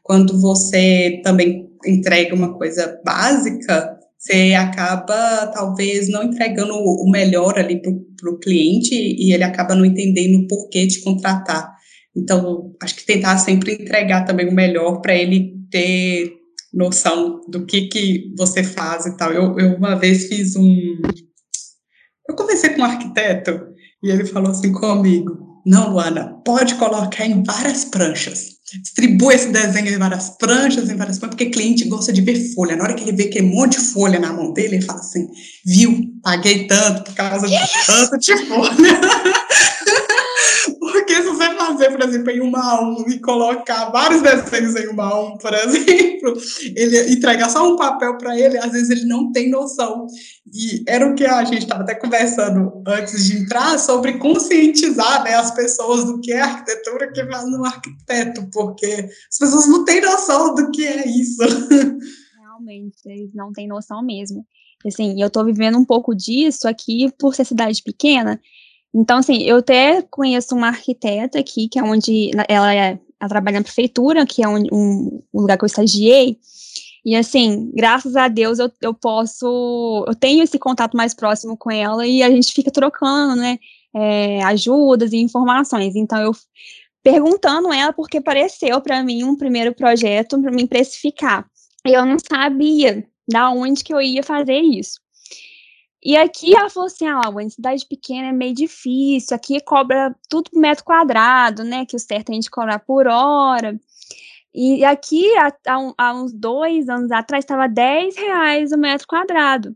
quando 0.04 0.39
você 0.39 1.22
também 1.24 1.70
entrega 1.86 2.36
uma 2.36 2.58
coisa 2.58 3.00
básica, 3.06 3.98
você 4.18 4.54
acaba 4.54 5.48
talvez 5.48 6.10
não 6.10 6.24
entregando 6.24 6.74
o 6.74 7.10
melhor 7.10 7.58
ali 7.58 7.82
para 7.82 8.30
o 8.30 8.39
cliente 8.39 8.94
e 8.94 9.34
ele 9.34 9.44
acaba 9.44 9.76
não 9.76 9.86
entendendo 9.86 10.44
o 10.44 10.48
porquê 10.48 10.88
de 10.88 11.02
contratar. 11.02 11.74
Então, 12.15 12.74
acho 12.82 12.96
que 12.96 13.06
tentar 13.06 13.38
sempre 13.38 13.74
entregar 13.74 14.26
também 14.26 14.48
o 14.48 14.54
melhor 14.54 15.00
para 15.02 15.15
ele 15.15 15.54
ter 15.70 16.34
noção 16.76 17.42
do 17.48 17.66
que, 17.66 17.88
que 17.88 18.34
você 18.38 18.64
faz 18.64 19.06
e 19.06 19.16
tal. 19.16 19.32
Eu, 19.32 19.58
eu 19.58 19.76
uma 19.78 19.96
vez 19.96 20.28
fiz 20.28 20.56
um. 20.56 21.02
Eu 22.28 22.36
conversei 22.36 22.72
com 22.72 22.82
um 22.82 22.86
arquiteto 22.86 23.62
e 24.04 24.12
ele 24.12 24.26
falou 24.26 24.52
assim 24.52 24.72
comigo: 24.72 25.38
Não, 25.66 25.92
Luana, 25.92 26.42
pode 26.44 26.76
colocar 26.76 27.26
em 27.26 27.42
várias 27.44 27.86
pranchas. 27.86 28.56
Distribua 28.82 29.34
esse 29.34 29.52
desenho 29.52 29.88
em 29.88 29.98
várias 29.98 30.32
pranchas, 30.32 30.90
em 30.90 30.96
várias 30.96 31.20
pranchas, 31.20 31.38
porque 31.38 31.52
cliente 31.52 31.88
gosta 31.88 32.12
de 32.12 32.22
ver 32.22 32.54
folha. 32.54 32.76
Na 32.76 32.84
hora 32.84 32.94
que 32.94 33.04
ele 33.04 33.16
vê 33.16 33.26
aquele 33.26 33.48
monte 33.48 33.80
de 33.80 33.86
folha 33.86 34.20
na 34.20 34.34
mão 34.34 34.52
dele, 34.52 34.76
ele 34.76 34.86
fala 34.86 35.00
assim: 35.00 35.28
Viu, 35.66 35.98
paguei 36.22 36.68
tanto 36.68 37.04
por 37.04 37.16
causa 37.16 37.48
de 37.48 37.86
tanto 37.86 38.18
de 38.18 38.38
folha. 38.48 38.76
Fazer, 41.76 41.92
por 41.92 42.02
exemplo, 42.02 42.32
em 42.32 42.40
uma 42.40 42.60
a 42.60 42.82
um 42.82 43.10
e 43.10 43.20
colocar 43.20 43.90
vários 43.90 44.22
desenhos 44.22 44.76
em 44.76 44.88
uma 44.88 45.04
a 45.04 45.24
um, 45.24 45.38
por 45.38 45.54
exemplo, 45.54 46.34
ele 46.76 47.14
entregar 47.14 47.50
só 47.50 47.68
um 47.68 47.76
papel 47.76 48.18
para 48.18 48.40
ele, 48.40 48.58
às 48.58 48.72
vezes 48.72 48.90
ele 48.90 49.06
não 49.06 49.32
tem 49.32 49.50
noção. 49.50 50.08
E 50.54 50.84
era 50.88 51.06
o 51.06 51.16
que 51.16 51.26
a 51.26 51.44
gente 51.44 51.64
estava 51.64 51.84
até 51.84 51.96
conversando 51.96 52.82
antes 52.88 53.26
de 53.26 53.38
entrar 53.38 53.78
sobre 53.78 54.18
conscientizar 54.18 55.24
né, 55.24 55.34
as 55.34 55.52
pessoas 55.52 56.06
do 56.06 56.22
que 56.22 56.32
é 56.32 56.42
arquitetura 56.42 57.12
que 57.12 57.26
faz 57.26 57.46
um 57.46 57.66
arquiteto, 57.66 58.50
porque 58.54 59.10
as 59.30 59.38
pessoas 59.38 59.68
não 59.68 59.84
têm 59.84 60.02
noção 60.02 60.56
do 60.56 60.72
que 60.72 60.86
é 60.86 61.08
isso. 61.08 61.42
Realmente, 62.40 62.98
eles 63.06 63.34
não 63.34 63.52
têm 63.52 63.68
noção 63.68 64.02
mesmo. 64.02 64.46
Assim, 64.86 65.20
eu 65.20 65.28
estou 65.28 65.44
vivendo 65.44 65.78
um 65.78 65.86
pouco 65.86 66.16
disso 66.16 66.68
aqui 66.68 67.12
por 67.18 67.34
ser 67.34 67.44
cidade 67.44 67.82
pequena, 67.82 68.40
então, 68.97 69.17
assim, 69.17 69.43
eu 69.43 69.58
até 69.58 70.01
conheço 70.03 70.55
uma 70.55 70.69
arquiteta 70.69 71.38
aqui, 71.38 71.67
que 71.67 71.77
é 71.77 71.84
onde 71.84 72.31
ela, 72.47 72.73
é, 72.73 72.97
ela 73.19 73.29
trabalha 73.29 73.60
na 73.60 73.63
prefeitura, 73.63 74.25
que 74.25 74.41
é 74.41 74.47
um, 74.47 74.63
um, 74.71 75.23
um, 75.34 75.41
lugar 75.41 75.58
que 75.58 75.65
eu 75.65 75.67
estagiei. 75.67 76.39
E, 77.03 77.13
assim, 77.13 77.69
graças 77.75 78.15
a 78.15 78.29
Deus 78.29 78.58
eu, 78.58 78.71
eu 78.81 78.93
posso, 78.93 80.05
eu 80.08 80.15
tenho 80.15 80.41
esse 80.41 80.58
contato 80.58 80.95
mais 80.95 81.13
próximo 81.13 81.58
com 81.58 81.69
ela 81.69 82.08
e 82.08 82.23
a 82.23 82.29
gente 82.29 82.53
fica 82.53 82.71
trocando, 82.71 83.36
né, 83.36 83.60
é, 83.93 84.41
ajudas 84.43 85.12
e 85.12 85.17
informações. 85.17 85.93
Então, 85.93 86.17
eu 86.21 86.31
perguntando 87.03 87.73
ela, 87.73 87.91
porque 87.91 88.19
apareceu 88.19 88.79
para 88.79 89.03
mim 89.03 89.25
um 89.25 89.36
primeiro 89.36 89.75
projeto 89.75 90.41
para 90.41 90.51
me 90.51 90.67
precificar. 90.67 91.45
Eu 91.86 92.05
não 92.05 92.17
sabia 92.17 93.05
da 93.27 93.51
onde 93.51 93.84
que 93.84 93.93
eu 93.93 94.01
ia 94.01 94.23
fazer 94.23 94.58
isso. 94.60 95.05
E 96.06 96.15
aqui 96.15 96.56
ela 96.56 96.70
falou 96.70 96.86
assim: 96.86 97.08
ah, 97.08 97.22
em 97.41 97.50
cidade 97.50 97.84
pequena 97.88 98.28
é 98.28 98.32
meio 98.32 98.54
difícil, 98.54 99.36
aqui 99.36 99.60
cobra 99.60 100.15
tudo 100.30 100.52
por 100.52 100.60
metro 100.60 100.86
quadrado, 100.86 101.63
né? 101.63 101.84
Que 101.84 101.96
o 101.96 102.00
certo 102.00 102.30
é 102.30 102.34
a 102.34 102.36
gente 102.36 102.52
cobrar 102.52 102.78
por 102.78 103.08
hora. 103.08 103.80
E 104.54 104.86
aqui, 104.86 105.26
há, 105.38 105.52
há 105.98 106.13
uns 106.13 106.32
dois 106.32 106.88
anos 106.89 107.12
atrás, 107.12 107.44
estava 107.44 107.68
10 107.68 108.15
reais 108.18 108.72
o 108.72 108.78
metro 108.78 109.08
quadrado. 109.08 109.76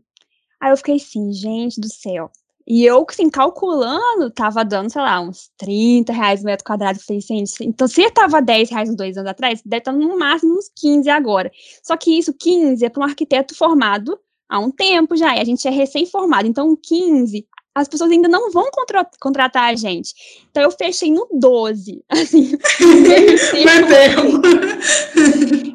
Aí 0.60 0.70
eu 0.70 0.76
fiquei 0.76 0.96
assim, 0.96 1.32
gente 1.32 1.80
do 1.80 1.92
céu. 1.92 2.30
E 2.66 2.84
eu, 2.84 3.04
assim, 3.08 3.28
calculando, 3.28 4.30
tava 4.30 4.64
dando, 4.64 4.90
sei 4.90 5.02
lá, 5.02 5.20
uns 5.20 5.50
30 5.58 6.12
reais 6.12 6.42
o 6.42 6.44
metro 6.44 6.64
quadrado. 6.64 7.00
Falei, 7.00 7.20
gente, 7.20 7.52
então 7.62 7.88
se 7.88 8.08
tava 8.12 8.40
10 8.40 8.70
reais 8.70 8.88
uns 8.88 8.96
dois 8.96 9.16
anos 9.16 9.30
atrás, 9.30 9.60
deve 9.66 9.80
estar 9.80 9.92
no 9.92 10.18
máximo 10.18 10.56
uns 10.56 10.70
15 10.76 11.10
agora. 11.10 11.50
Só 11.82 11.96
que 11.96 12.16
isso, 12.18 12.32
15, 12.32 12.84
é 12.84 12.88
para 12.88 13.02
um 13.02 13.06
arquiteto 13.06 13.54
formado 13.56 14.18
há 14.50 14.58
um 14.58 14.70
tempo 14.70 15.16
já, 15.16 15.36
e 15.36 15.40
a 15.40 15.44
gente 15.44 15.66
é 15.66 15.70
recém-formado, 15.70 16.48
então 16.48 16.76
15, 16.76 17.46
as 17.74 17.88
pessoas 17.88 18.10
ainda 18.10 18.28
não 18.28 18.50
vão 18.50 18.68
contra 18.72 19.08
contratar 19.20 19.70
a 19.70 19.76
gente. 19.76 20.12
Então 20.50 20.62
eu 20.62 20.72
fechei 20.72 21.10
no 21.12 21.28
12, 21.32 22.04
assim. 22.10 22.52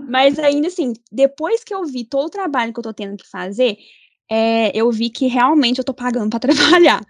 Mas 0.09 0.37
ainda 0.37 0.67
assim, 0.67 0.93
depois 1.11 1.63
que 1.63 1.73
eu 1.73 1.85
vi 1.85 2.03
todo 2.03 2.27
o 2.27 2.29
trabalho 2.29 2.73
que 2.73 2.79
eu 2.79 2.83
tô 2.83 2.93
tendo 2.93 3.17
que 3.17 3.27
fazer, 3.27 3.77
é, 4.29 4.75
eu 4.77 4.91
vi 4.91 5.09
que 5.09 5.27
realmente 5.27 5.79
eu 5.79 5.83
tô 5.83 5.93
pagando 5.93 6.29
para 6.29 6.39
trabalhar. 6.53 7.01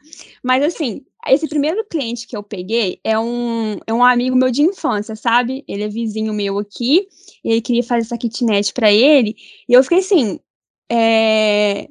Mas 0.43 0.63
assim, 0.63 1.03
esse 1.27 1.47
primeiro 1.47 1.83
cliente 1.89 2.27
que 2.27 2.37
eu 2.37 2.43
peguei 2.43 2.99
é 3.03 3.17
um, 3.17 3.77
é 3.87 3.93
um 3.93 4.03
amigo 4.03 4.35
meu 4.35 4.51
de 4.51 4.61
infância, 4.61 5.15
sabe? 5.15 5.63
Ele 5.67 5.83
é 5.83 5.89
vizinho 5.89 6.33
meu 6.33 6.59
aqui, 6.59 7.07
e 7.43 7.51
ele 7.51 7.61
queria 7.61 7.83
fazer 7.83 8.01
essa 8.01 8.17
kitnet 8.17 8.73
para 8.73 8.91
ele, 8.91 9.35
e 9.67 9.73
eu 9.73 9.81
fiquei 9.81 9.99
assim, 9.99 10.39
é, 10.91 11.87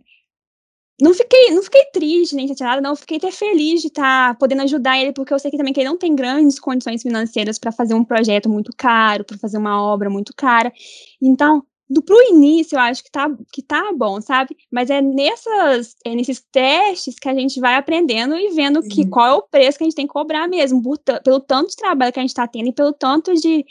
não 1.01 1.13
fiquei, 1.13 1.51
não 1.51 1.63
fiquei 1.63 1.85
triste 1.93 2.37
nem 2.37 2.47
chateada, 2.47 2.81
não, 2.81 2.95
fiquei 2.95 3.17
até 3.17 3.31
feliz 3.31 3.81
de 3.81 3.89
estar 3.89 4.33
tá 4.33 4.39
podendo 4.39 4.63
ajudar 4.63 4.99
ele, 4.99 5.13
porque 5.13 5.35
eu 5.35 5.39
sei 5.39 5.51
que 5.51 5.57
também 5.57 5.73
que 5.73 5.81
ele 5.81 5.89
não 5.89 5.99
tem 5.99 6.15
grandes 6.15 6.59
condições 6.61 7.03
financeiras 7.03 7.59
para 7.59 7.73
fazer 7.73 7.95
um 7.95 8.05
projeto 8.05 8.49
muito 8.49 8.71
caro, 8.77 9.25
para 9.25 9.37
fazer 9.37 9.59
uma 9.59 9.83
obra 9.83 10.09
muito 10.09 10.33
cara. 10.37 10.73
Então, 11.21 11.65
do 11.91 12.01
pro 12.01 12.17
início, 12.31 12.77
eu 12.77 12.81
acho 12.81 13.03
que 13.03 13.11
tá, 13.11 13.29
que 13.53 13.61
tá 13.61 13.93
bom, 13.95 14.21
sabe? 14.21 14.57
Mas 14.71 14.89
é, 14.89 15.03
nessas, 15.03 15.97
é 16.07 16.15
nesses 16.15 16.41
testes 16.53 17.19
que 17.19 17.29
a 17.29 17.35
gente 17.35 17.61
vai 17.61 17.75
aprendendo 17.75 18.37
e 18.37 18.51
vendo 18.55 18.81
que 18.83 19.07
qual 19.07 19.27
é 19.27 19.35
o 19.35 19.43
preço 19.43 19.79
que 19.79 19.85
a 19.85 19.87
gente 19.87 19.97
tem 19.97 20.07
que 20.07 20.13
cobrar 20.13 20.49
mesmo, 20.49 20.81
por, 20.81 20.99
pelo 21.23 21.41
tanto 21.41 21.71
de 21.71 21.77
trabalho 21.77 22.13
que 22.13 22.21
a 22.21 22.23
gente 22.23 22.31
está 22.31 22.47
tendo 22.47 22.69
e 22.69 22.73
pelo 22.73 22.93
tanto 22.93 23.35
de, 23.35 23.67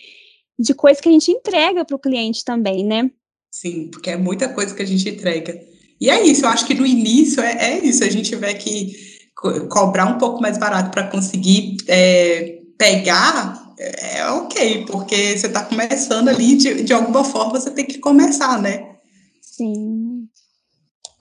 de 0.59 0.73
coisa 0.75 1.01
que 1.01 1.07
a 1.07 1.12
gente 1.12 1.31
entrega 1.31 1.86
para 1.86 1.95
o 1.95 1.99
cliente 1.99 2.43
também, 2.43 2.86
né? 2.86 3.09
Sim, 3.54 3.88
porque 3.92 4.10
é 4.10 4.18
muita 4.18 4.50
coisa 4.50 4.74
que 4.74 4.82
a 4.82 4.86
gente 4.86 5.08
entrega. 5.08 5.63
E 6.02 6.10
é 6.10 6.24
isso, 6.24 6.44
eu 6.44 6.50
acho 6.50 6.66
que 6.66 6.74
no 6.74 6.88
início 6.88 7.39
é, 7.39 7.76
é 7.76 7.86
isso, 7.86 8.04
a 8.04 8.10
gente 8.10 8.30
tiver 8.30 8.56
que 8.56 8.98
co 9.36 9.68
cobrar 9.68 10.08
um 10.08 10.18
pouco 10.18 10.42
mais 10.42 10.58
barato 10.58 10.89
para 10.89 11.08
conseguir 11.08 11.78
é, 11.88 12.62
pegar, 12.80 13.76
é, 13.78 14.18
é 14.18 14.28
ok, 14.32 14.88
porque 14.88 15.38
você 15.38 15.46
está 15.46 15.63
começando 15.66 16.30
ali, 16.30 16.58
de, 16.58 16.84
de 16.84 16.94
alguma 16.94 17.24
forma 17.24 17.60
você 17.60 17.70
tem 17.70 17.86
que 17.86 18.00
começar, 18.00 18.60
né? 18.60 18.96
Sim. 19.39 20.28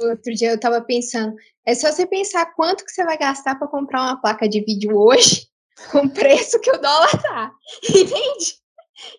Outro 0.00 0.32
dia 0.34 0.52
eu 0.52 0.56
estava 0.56 0.80
pensando, 0.80 1.34
é 1.66 1.74
só 1.74 1.92
você 1.92 2.06
pensar 2.06 2.46
quanto 2.54 2.86
que 2.86 2.92
você 2.92 3.04
vai 3.04 3.18
gastar 3.18 3.56
para 3.56 3.68
comprar 3.68 4.04
uma 4.04 4.22
placa 4.22 4.48
de 4.48 4.64
vídeo 4.64 4.96
hoje, 4.96 5.48
com 5.92 5.98
o 5.98 6.10
preço 6.10 6.58
que 6.60 6.70
o 6.70 6.80
dólar 6.80 7.22
tá, 7.22 7.52
entende? 7.84 8.61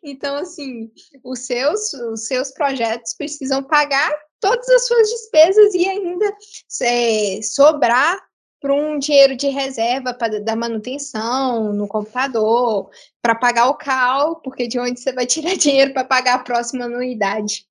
Então, 0.03 0.35
assim, 0.35 0.91
os 1.23 1.39
seus, 1.39 1.93
os 1.93 2.27
seus 2.27 2.51
projetos 2.51 3.13
precisam 3.15 3.63
pagar 3.63 4.11
todas 4.39 4.67
as 4.69 4.87
suas 4.87 5.09
despesas 5.09 5.73
e 5.73 5.87
ainda 5.87 6.35
é, 6.81 7.41
sobrar 7.41 8.19
para 8.59 8.73
um 8.73 8.97
dinheiro 8.97 9.35
de 9.35 9.49
reserva 9.49 10.13
para 10.13 10.39
dar 10.39 10.55
manutenção 10.55 11.73
no 11.73 11.87
computador, 11.87 12.89
para 13.21 13.35
pagar 13.35 13.67
o 13.67 13.73
cal, 13.73 14.37
porque 14.37 14.67
de 14.67 14.79
onde 14.79 14.99
você 14.99 15.11
vai 15.11 15.25
tirar 15.27 15.57
dinheiro 15.57 15.93
para 15.93 16.05
pagar 16.05 16.35
a 16.35 16.39
próxima 16.39 16.85
anuidade? 16.85 17.65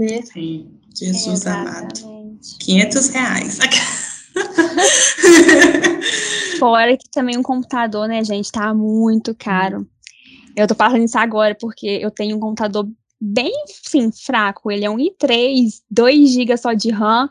Né? 0.00 0.22
Sim, 0.22 0.80
Jesus 0.94 1.42
Exatamente. 1.42 2.04
amado. 2.04 2.38
500 2.60 3.08
reais. 3.08 3.58
Fora 6.58 6.96
que 6.96 7.08
também 7.10 7.38
um 7.38 7.42
computador, 7.42 8.08
né, 8.08 8.24
gente, 8.24 8.50
tá 8.50 8.74
muito 8.74 9.34
caro. 9.34 9.86
Eu 10.56 10.66
tô 10.66 10.74
falando 10.74 11.04
isso 11.04 11.18
agora 11.18 11.54
porque 11.54 11.86
eu 11.86 12.10
tenho 12.10 12.36
um 12.36 12.40
computador 12.40 12.88
bem, 13.20 13.52
sim, 13.66 14.10
fraco. 14.12 14.70
Ele 14.70 14.84
é 14.84 14.90
um 14.90 14.96
i3, 14.96 15.82
2 15.90 16.30
GB 16.30 16.56
só 16.56 16.72
de 16.72 16.90
RAM, 16.90 17.28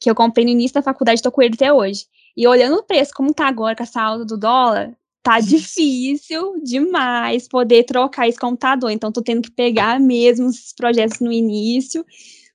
que 0.00 0.10
eu 0.10 0.14
comprei 0.14 0.44
no 0.44 0.50
início 0.50 0.74
da 0.74 0.82
faculdade, 0.82 1.22
tô 1.22 1.30
com 1.30 1.42
ele 1.42 1.54
até 1.54 1.72
hoje. 1.72 2.06
E 2.36 2.46
olhando 2.48 2.76
o 2.76 2.82
preço, 2.82 3.12
como 3.14 3.32
tá 3.32 3.46
agora 3.46 3.76
com 3.76 3.82
essa 3.82 4.02
alta 4.02 4.24
do 4.24 4.36
dólar, 4.36 4.96
tá 5.22 5.40
difícil 5.40 6.60
demais 6.62 7.48
poder 7.48 7.84
trocar 7.84 8.28
esse 8.28 8.38
computador. 8.38 8.90
Então, 8.90 9.12
tô 9.12 9.22
tendo 9.22 9.42
que 9.42 9.50
pegar 9.50 10.00
mesmo 10.00 10.48
esses 10.48 10.72
projetos 10.72 11.20
no 11.20 11.32
início 11.32 12.04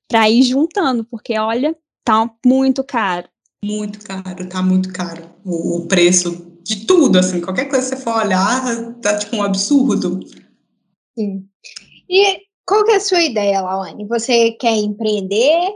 para 0.07 0.29
ir 0.29 0.43
juntando, 0.43 1.05
porque 1.05 1.37
olha, 1.37 1.75
tá 2.03 2.29
muito 2.45 2.83
caro. 2.83 3.27
Muito 3.63 3.99
caro, 4.03 4.49
tá 4.49 4.61
muito 4.61 4.91
caro. 4.91 5.29
O, 5.43 5.77
o 5.77 5.87
preço 5.87 6.58
de 6.69 6.85
tudo, 6.85 7.17
assim, 7.17 7.41
qualquer 7.41 7.65
coisa 7.65 7.89
que 7.89 7.95
você 7.95 8.03
for 8.03 8.15
olhar, 8.15 8.93
tá 9.01 9.17
tipo 9.17 9.35
um 9.35 9.41
absurdo. 9.41 10.19
Sim. 11.17 11.43
E 12.07 12.41
qual 12.63 12.85
que 12.85 12.91
é 12.91 12.97
a 12.97 12.99
sua 12.99 13.23
ideia, 13.23 13.61
Lawane? 13.61 14.05
Você 14.05 14.51
quer 14.51 14.75
empreender 14.75 15.67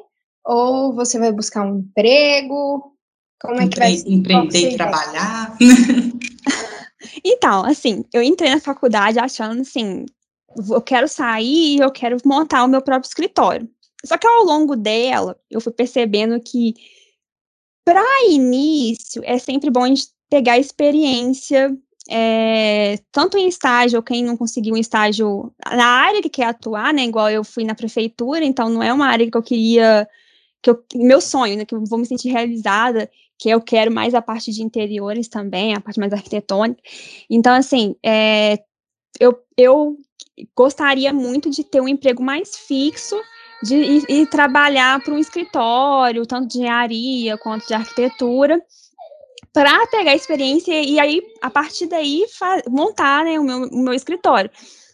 ou 0.45 0.93
você 0.93 1.17
vai 1.17 1.31
buscar 1.31 1.65
um 1.65 1.79
emprego? 1.79 2.95
Como 3.41 3.59
é 3.59 3.67
que 3.67 3.79
vai 3.79 3.97
ser? 3.97 4.07
Empreender 4.07 4.73
e 4.73 4.77
trabalhar? 4.77 5.57
então, 7.25 7.65
assim, 7.65 8.05
eu 8.13 8.21
entrei 8.21 8.51
na 8.51 8.59
faculdade 8.59 9.17
achando 9.17 9.61
assim, 9.61 10.05
eu 10.69 10.81
quero 10.81 11.07
sair 11.07 11.77
e 11.77 11.79
eu 11.79 11.89
quero 11.91 12.17
montar 12.23 12.63
o 12.63 12.67
meu 12.67 12.83
próprio 12.83 13.07
escritório. 13.07 13.67
Só 14.05 14.15
que 14.15 14.27
ao 14.27 14.43
longo 14.43 14.75
dela, 14.75 15.35
eu 15.49 15.59
fui 15.59 15.73
percebendo 15.73 16.39
que 16.39 16.75
para 17.83 18.03
início 18.29 19.23
é 19.25 19.39
sempre 19.39 19.71
bom 19.71 19.85
a 19.85 19.87
gente 19.87 20.12
pegar 20.33 20.57
experiência 20.57 21.77
é, 22.09 22.97
tanto 23.11 23.37
em 23.37 23.47
estágio, 23.47 23.97
ou 23.97 24.03
quem 24.03 24.23
não 24.23 24.35
conseguiu 24.35 24.73
um 24.73 24.77
estágio 24.77 25.53
na 25.63 25.85
área 25.85 26.23
que 26.23 26.29
quer 26.29 26.45
atuar, 26.45 26.91
né? 26.91 27.03
Igual 27.03 27.29
eu 27.29 27.43
fui 27.43 27.63
na 27.63 27.75
prefeitura, 27.75 28.43
então 28.43 28.67
não 28.67 28.81
é 28.81 28.91
uma 28.91 29.05
área 29.05 29.29
que 29.29 29.37
eu 29.37 29.43
queria, 29.43 30.09
que 30.59 30.71
eu, 30.71 30.83
meu 30.95 31.21
sonho, 31.21 31.55
né? 31.55 31.65
Que 31.65 31.75
eu 31.75 31.83
vou 31.85 31.99
me 31.99 32.05
sentir 32.07 32.31
realizada, 32.31 33.07
que 33.37 33.47
eu 33.47 33.61
quero 33.61 33.93
mais 33.93 34.15
a 34.15 34.23
parte 34.23 34.51
de 34.51 34.63
interiores 34.63 35.27
também, 35.27 35.75
a 35.75 35.79
parte 35.79 35.99
mais 35.99 36.11
arquitetônica. 36.11 36.81
Então, 37.29 37.53
assim, 37.53 37.95
é, 38.03 38.57
eu, 39.19 39.37
eu 39.55 39.97
gostaria 40.57 41.13
muito 41.13 41.47
de 41.51 41.63
ter 41.63 41.79
um 41.79 41.87
emprego 41.87 42.23
mais 42.23 42.57
fixo 42.57 43.15
de, 43.61 43.75
e, 43.75 44.03
e 44.09 44.25
trabalhar 44.25 44.99
para 45.03 45.13
um 45.13 45.19
escritório, 45.19 46.25
tanto 46.25 46.47
de 46.47 46.57
engenharia 46.57 47.37
quanto 47.37 47.67
de 47.67 47.75
arquitetura, 47.75 48.59
para 49.53 49.85
pegar 49.87 50.15
experiência 50.15 50.73
e 50.81 50.99
aí, 50.99 51.21
a 51.41 51.49
partir 51.49 51.85
daí, 51.85 52.25
montar 52.67 53.23
né, 53.23 53.39
o, 53.39 53.43
meu, 53.43 53.67
o 53.67 53.77
meu 53.77 53.93
escritório. 53.93 54.49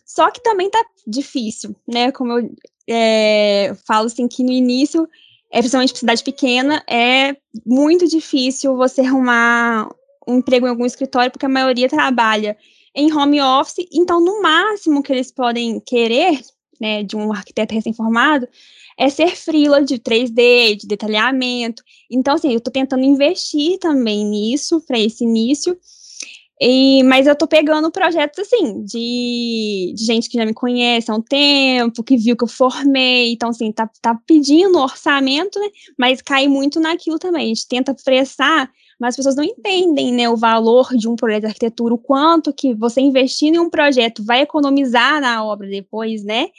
Só 0.06 0.30
que 0.30 0.44
também 0.44 0.70
tá 0.70 0.84
difícil, 1.08 1.76
né? 1.88 2.12
Como 2.12 2.40
eu 2.40 2.50
é, 2.90 3.74
falo 3.88 4.08
assim, 4.08 4.28
que 4.28 4.44
no 4.44 4.52
início, 4.52 5.08
é, 5.52 5.60
principalmente 5.60 5.94
para 5.94 6.00
cidade 6.00 6.24
pequena, 6.24 6.84
é 6.90 7.36
muito 7.66 8.08
difícil 8.08 8.76
você 8.76 9.02
arrumar 9.02 9.88
um 10.28 10.38
emprego 10.38 10.68
em 10.68 10.70
algum 10.70 10.86
escritório, 10.86 11.32
porque 11.32 11.46
a 11.46 11.50
maioria 11.50 11.88
trabalha 11.88 12.58
em 12.94 13.14
home 13.14 13.40
office, 13.40 13.88
então, 13.94 14.20
no 14.20 14.42
máximo 14.42 15.02
que 15.02 15.14
eles 15.14 15.32
podem 15.32 15.80
querer, 15.80 16.42
né, 16.82 17.04
de 17.04 17.16
um 17.16 17.32
arquiteto 17.32 17.74
recém-formado, 17.74 18.48
é 19.00 19.10
ser 19.10 19.34
frila 19.38 19.82
de 19.82 19.98
3D, 19.98 20.76
de 20.76 20.86
detalhamento. 20.86 21.82
Então, 22.12 22.36
assim, 22.36 22.52
eu 22.52 22.58
estou 22.58 22.72
tentando 22.72 23.04
investir 23.06 23.80
também 23.80 24.26
nisso, 24.26 24.82
para 24.86 25.00
esse 25.00 25.24
início. 25.24 25.80
E, 26.62 27.02
mas 27.04 27.26
eu 27.26 27.34
tô 27.34 27.48
pegando 27.48 27.90
projetos 27.90 28.40
assim, 28.40 28.84
de, 28.84 29.94
de, 29.96 30.04
gente 30.06 30.28
que 30.28 30.38
já 30.38 30.46
me 30.46 30.54
conhece 30.54 31.10
há 31.10 31.16
um 31.16 31.22
tempo, 31.22 32.04
que 32.04 32.18
viu 32.18 32.36
que 32.36 32.44
eu 32.44 32.50
formei, 32.50 33.32
então 33.32 33.48
assim, 33.48 33.72
tá, 33.72 33.90
tá 34.02 34.14
pedindo 34.28 34.78
orçamento, 34.78 35.58
né? 35.58 35.70
Mas 35.98 36.22
cai 36.22 36.50
muito 36.50 36.82
naquilo 36.82 37.18
também. 37.18 37.46
A 37.46 37.48
gente 37.48 37.66
tenta 37.66 37.96
pressar, 38.04 38.70
mas 39.00 39.14
as 39.14 39.16
pessoas 39.16 39.38
não 39.38 39.44
entendem, 39.46 40.12
né, 40.12 40.28
o 40.28 40.36
valor 40.36 40.90
de 40.98 41.08
um 41.08 41.16
projeto 41.16 41.44
de 41.44 41.48
arquitetura, 41.48 41.94
o 41.94 41.98
quanto 41.98 42.52
que 42.52 42.74
você 42.74 43.00
investindo 43.00 43.56
em 43.56 43.60
um 43.60 43.70
projeto 43.70 44.22
vai 44.26 44.42
economizar 44.42 45.22
na 45.22 45.42
obra 45.46 45.66
depois, 45.66 46.26
né? 46.26 46.50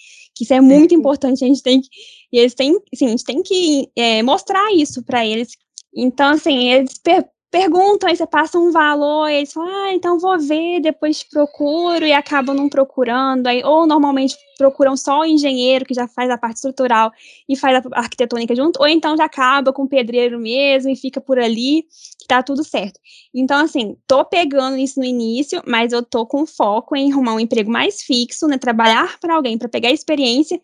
Que 0.41 0.45
isso 0.45 0.55
é 0.55 0.61
muito 0.61 0.95
importante, 0.95 1.45
a 1.45 1.47
gente 1.47 1.63
tem 1.63 1.83
que 1.83 1.89
e 2.33 2.39
eles 2.39 2.55
têm, 2.55 2.79
assim, 2.91 3.07
a 3.07 3.11
gente 3.11 3.25
tem 3.25 3.43
que 3.43 3.91
é, 3.95 4.23
mostrar 4.23 4.73
isso 4.73 5.03
para 5.03 5.27
eles. 5.27 5.51
Então, 5.95 6.31
assim, 6.31 6.71
eles 6.71 6.97
per 6.97 7.27
perguntam, 7.51 8.09
aí 8.09 8.17
você 8.17 8.27
passa 8.27 8.59
um 8.59 8.71
valor, 8.71 9.29
e 9.29 9.35
eles 9.35 9.53
falam, 9.53 9.69
ah, 9.69 9.93
então 9.93 10.19
vou 10.19 10.39
ver, 10.39 10.81
depois 10.81 11.23
procuro, 11.23 12.07
e 12.07 12.13
acabam 12.13 12.55
não 12.55 12.69
procurando, 12.69 13.49
aí, 13.49 13.63
ou 13.65 13.87
normalmente 13.87 14.37
procuram 14.57 14.97
só 14.97 15.21
o 15.21 15.25
engenheiro 15.25 15.85
que 15.85 15.95
já 15.95 16.07
faz 16.07 16.31
a 16.31 16.39
parte 16.39 16.57
estrutural 16.57 17.11
e 17.49 17.57
faz 17.57 17.85
a 17.85 17.99
arquitetônica 17.99 18.55
junto, 18.55 18.81
ou 18.81 18.87
então 18.87 19.17
já 19.17 19.25
acaba 19.25 19.73
com 19.73 19.83
o 19.83 19.89
pedreiro 19.89 20.39
mesmo 20.39 20.91
e 20.91 20.97
fica 20.97 21.21
por 21.21 21.39
ali, 21.39 21.85
que 22.21 22.27
tá 22.29 22.43
tudo 22.43 22.63
certo. 22.63 23.01
Então, 23.35 23.59
assim, 23.59 23.97
tô 24.07 24.25
pegando 24.25 24.77
isso 24.77 25.01
no 25.01 25.07
início, 25.07 25.63
mas 25.67 25.93
eu 25.93 26.03
tô 26.03 26.27
com 26.27 26.47
foco 26.47 26.95
em 26.95 27.11
arrumar 27.11 27.35
um 27.35 27.41
emprego 27.41 27.71
mais 27.71 28.03
fixo, 28.03 28.47
né, 28.47 28.59
trabalhar 28.59 29.19
para 29.19 29.35
alguém, 29.35 29.59
para 29.59 29.69
pegar 29.69 29.91
experiência 29.91 30.61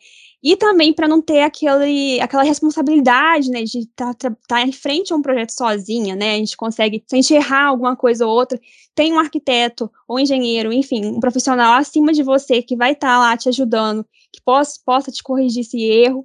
e 0.47 0.57
também 0.57 0.93
para 0.93 1.09
não 1.09 1.21
ter 1.21 1.41
aquele, 1.41 2.21
aquela 2.21 2.45
responsabilidade, 2.45 3.51
né, 3.51 3.65
de 3.65 3.81
estar 3.81 4.15
tá, 4.15 4.31
tá, 4.31 4.37
tá 4.47 4.63
em 4.63 4.71
frente 4.71 5.13
a 5.13 5.17
um 5.17 5.21
projeto 5.21 5.51
sozinha, 5.51 6.15
né, 6.15 6.35
a 6.35 6.39
gente 6.39 6.57
consegue, 6.57 7.03
se 7.05 7.17
a 7.17 7.21
gente 7.21 7.35
errar 7.35 7.65
alguma 7.65 7.97
coisa 7.97 8.25
ou 8.25 8.33
outra, 8.33 8.57
tem 8.95 9.13
um 9.13 9.19
arquiteto 9.19 9.91
ou 10.07 10.21
engenheiro, 10.21 10.73
enfim, 10.73 11.05
um 11.05 11.19
profissional 11.19 11.73
acima 11.73 12.13
de 12.13 12.23
você 12.23 12.63
que 12.63 12.77
vai 12.77 12.93
estar 12.93 13.09
tá 13.09 13.19
lá 13.19 13.37
te 13.37 13.49
ajudando, 13.49 14.07
que 14.33 14.41
possa, 14.45 14.79
possa 14.87 15.11
te 15.11 15.21
corrigir 15.21 15.63
esse 15.63 15.83
erro, 15.83 16.25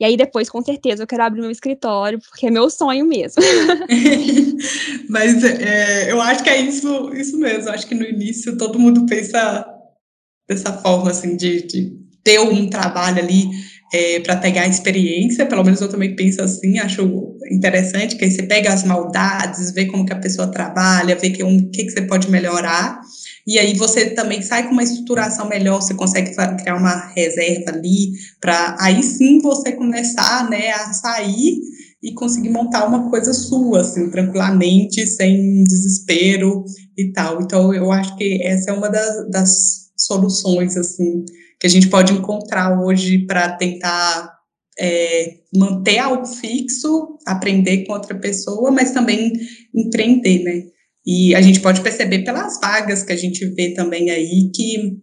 e 0.00 0.04
aí 0.04 0.16
depois, 0.16 0.50
com 0.50 0.60
certeza, 0.60 1.04
eu 1.04 1.06
quero 1.06 1.22
abrir 1.22 1.42
meu 1.42 1.50
escritório, 1.52 2.18
porque 2.18 2.48
é 2.48 2.50
meu 2.50 2.68
sonho 2.68 3.06
mesmo. 3.06 3.40
Mas 5.08 5.44
é, 5.44 6.10
eu 6.10 6.20
acho 6.20 6.42
que 6.42 6.50
é 6.50 6.60
isso, 6.60 7.14
isso 7.14 7.38
mesmo. 7.38 7.70
Acho 7.70 7.86
que 7.86 7.94
no 7.94 8.02
início 8.02 8.56
todo 8.56 8.80
mundo 8.80 9.06
pensa 9.06 9.64
dessa 10.48 10.72
forma, 10.72 11.10
assim, 11.10 11.36
de, 11.36 11.62
de 11.62 12.01
ter 12.24 12.40
um 12.40 12.68
trabalho 12.68 13.22
ali 13.22 13.50
é, 13.92 14.20
para 14.20 14.36
pegar 14.36 14.62
a 14.62 14.68
experiência, 14.68 15.44
pelo 15.44 15.62
menos 15.62 15.80
eu 15.80 15.88
também 15.88 16.16
penso 16.16 16.40
assim, 16.40 16.78
acho 16.78 17.36
interessante, 17.50 18.16
que 18.16 18.24
aí 18.24 18.30
você 18.30 18.42
pega 18.44 18.72
as 18.72 18.84
maldades, 18.84 19.70
vê 19.72 19.84
como 19.84 20.06
que 20.06 20.12
a 20.12 20.18
pessoa 20.18 20.48
trabalha, 20.48 21.14
vê 21.14 21.28
que, 21.28 21.44
um, 21.44 21.70
que, 21.70 21.84
que 21.84 21.90
você 21.90 22.02
pode 22.02 22.30
melhorar, 22.30 23.00
e 23.46 23.58
aí 23.58 23.74
você 23.74 24.10
também 24.10 24.40
sai 24.40 24.66
com 24.66 24.72
uma 24.72 24.82
estruturação 24.82 25.46
melhor, 25.46 25.82
você 25.82 25.92
consegue 25.92 26.34
criar 26.34 26.76
uma 26.76 27.12
reserva 27.14 27.72
ali, 27.72 28.12
para 28.40 28.76
aí 28.80 29.02
sim 29.02 29.40
você 29.40 29.72
começar, 29.72 30.48
né, 30.48 30.70
a 30.70 30.92
sair 30.94 31.60
e 32.02 32.14
conseguir 32.14 32.50
montar 32.50 32.86
uma 32.86 33.10
coisa 33.10 33.32
sua, 33.32 33.82
assim, 33.82 34.10
tranquilamente, 34.10 35.06
sem 35.06 35.62
desespero 35.64 36.64
e 36.96 37.12
tal. 37.12 37.40
Então, 37.42 37.72
eu 37.72 37.92
acho 37.92 38.16
que 38.16 38.42
essa 38.42 38.70
é 38.70 38.74
uma 38.74 38.88
das, 38.88 39.30
das 39.30 39.90
soluções, 39.96 40.76
assim, 40.76 41.24
que 41.62 41.66
a 41.68 41.70
gente 41.70 41.88
pode 41.88 42.12
encontrar 42.12 42.76
hoje 42.82 43.24
para 43.24 43.52
tentar 43.52 44.32
é, 44.76 45.34
manter 45.54 45.98
algo 45.98 46.26
fixo, 46.26 47.16
aprender 47.24 47.84
com 47.84 47.92
outra 47.92 48.18
pessoa, 48.18 48.72
mas 48.72 48.90
também 48.90 49.32
empreender, 49.72 50.42
né? 50.42 50.64
E 51.06 51.32
a 51.36 51.40
gente 51.40 51.60
pode 51.60 51.80
perceber 51.80 52.24
pelas 52.24 52.58
vagas 52.60 53.04
que 53.04 53.12
a 53.12 53.16
gente 53.16 53.46
vê 53.54 53.74
também 53.74 54.10
aí 54.10 54.50
que 54.52 54.98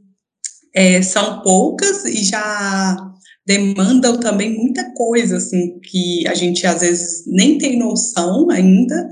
é, 0.76 1.02
são 1.02 1.42
poucas 1.44 2.04
e 2.04 2.26
já 2.26 2.98
demandam 3.48 4.20
também 4.20 4.54
muita 4.54 4.94
coisa, 4.94 5.38
assim, 5.38 5.80
que 5.80 6.28
a 6.28 6.34
gente 6.34 6.68
às 6.68 6.82
vezes 6.82 7.24
nem 7.26 7.58
tem 7.58 7.80
noção 7.80 8.50
ainda, 8.52 9.10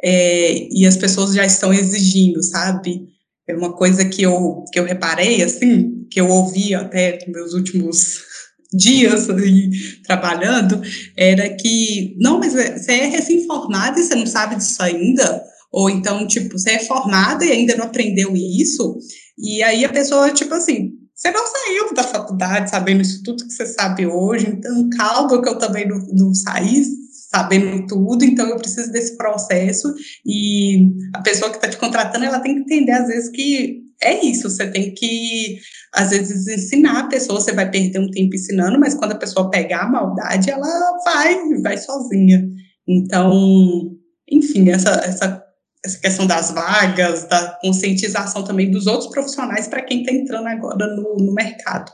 é, 0.00 0.68
e 0.70 0.86
as 0.86 0.96
pessoas 0.96 1.34
já 1.34 1.44
estão 1.44 1.74
exigindo, 1.74 2.40
sabe? 2.40 3.08
É 3.48 3.54
uma 3.56 3.76
coisa 3.76 4.04
que 4.04 4.22
eu, 4.22 4.62
que 4.72 4.78
eu 4.78 4.84
reparei, 4.84 5.42
assim, 5.42 6.03
que 6.14 6.20
eu 6.20 6.28
ouvi 6.28 6.72
até 6.76 7.18
nos 7.26 7.26
meus 7.26 7.54
últimos 7.54 8.20
dias 8.72 9.28
aí, 9.28 9.68
trabalhando, 10.06 10.80
era 11.16 11.52
que, 11.56 12.16
não, 12.20 12.38
mas 12.38 12.52
você 12.52 12.92
é 12.92 13.06
recém-formado 13.06 13.98
e 13.98 14.04
você 14.04 14.14
não 14.14 14.26
sabe 14.26 14.54
disso 14.54 14.80
ainda, 14.80 15.44
ou 15.72 15.90
então, 15.90 16.24
tipo, 16.24 16.56
você 16.56 16.70
é 16.70 16.78
formada 16.78 17.44
e 17.44 17.50
ainda 17.50 17.74
não 17.74 17.86
aprendeu 17.86 18.32
isso, 18.36 18.96
e 19.36 19.60
aí 19.64 19.84
a 19.84 19.88
pessoa, 19.88 20.32
tipo 20.32 20.54
assim, 20.54 20.92
você 21.16 21.32
não 21.32 21.44
saiu 21.46 21.92
da 21.92 22.04
faculdade 22.04 22.70
sabendo 22.70 23.02
isso 23.02 23.22
tudo 23.24 23.44
que 23.44 23.52
você 23.52 23.66
sabe 23.66 24.06
hoje, 24.06 24.46
então 24.48 24.88
calma 24.90 25.42
que 25.42 25.48
eu 25.48 25.58
também 25.58 25.88
não, 25.88 25.98
não 26.12 26.32
saí 26.32 26.84
sabendo 27.28 27.86
tudo, 27.88 28.24
então 28.24 28.48
eu 28.48 28.56
preciso 28.56 28.92
desse 28.92 29.16
processo 29.16 29.92
e 30.24 30.92
a 31.12 31.20
pessoa 31.22 31.50
que 31.50 31.56
está 31.56 31.68
te 31.68 31.76
contratando, 31.76 32.24
ela 32.24 32.38
tem 32.38 32.54
que 32.54 32.60
entender 32.60 32.92
às 32.92 33.08
vezes 33.08 33.30
que 33.30 33.83
é 34.02 34.24
isso, 34.24 34.48
você 34.48 34.70
tem 34.70 34.94
que 34.94 35.58
às 35.92 36.10
vezes 36.10 36.48
ensinar 36.48 37.00
a 37.00 37.06
pessoa, 37.06 37.40
você 37.40 37.52
vai 37.52 37.70
perder 37.70 38.00
um 38.00 38.10
tempo 38.10 38.34
ensinando, 38.34 38.78
mas 38.78 38.94
quando 38.94 39.12
a 39.12 39.18
pessoa 39.18 39.50
pegar 39.50 39.82
a 39.82 39.90
maldade, 39.90 40.50
ela 40.50 40.98
vai, 41.04 41.60
vai 41.62 41.78
sozinha. 41.78 42.48
Então, 42.86 43.96
enfim, 44.28 44.70
essa, 44.70 44.90
essa, 44.90 45.44
essa 45.84 45.98
questão 46.00 46.26
das 46.26 46.50
vagas, 46.50 47.24
da 47.28 47.58
conscientização 47.60 48.42
também 48.42 48.70
dos 48.70 48.86
outros 48.86 49.10
profissionais 49.10 49.68
para 49.68 49.82
quem 49.82 50.00
está 50.00 50.12
entrando 50.12 50.48
agora 50.48 50.86
no, 50.96 51.16
no 51.16 51.32
mercado. 51.32 51.92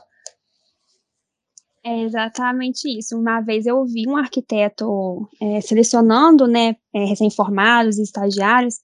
É 1.83 2.03
exatamente 2.03 2.87
isso. 2.97 3.17
Uma 3.17 3.41
vez 3.41 3.65
eu 3.65 3.83
vi 3.85 4.07
um 4.07 4.15
arquiteto 4.15 5.27
é, 5.41 5.61
selecionando, 5.61 6.47
né, 6.47 6.75
é, 6.93 7.05
recém-formados 7.05 7.97
e 7.97 8.03
estagiários, 8.03 8.75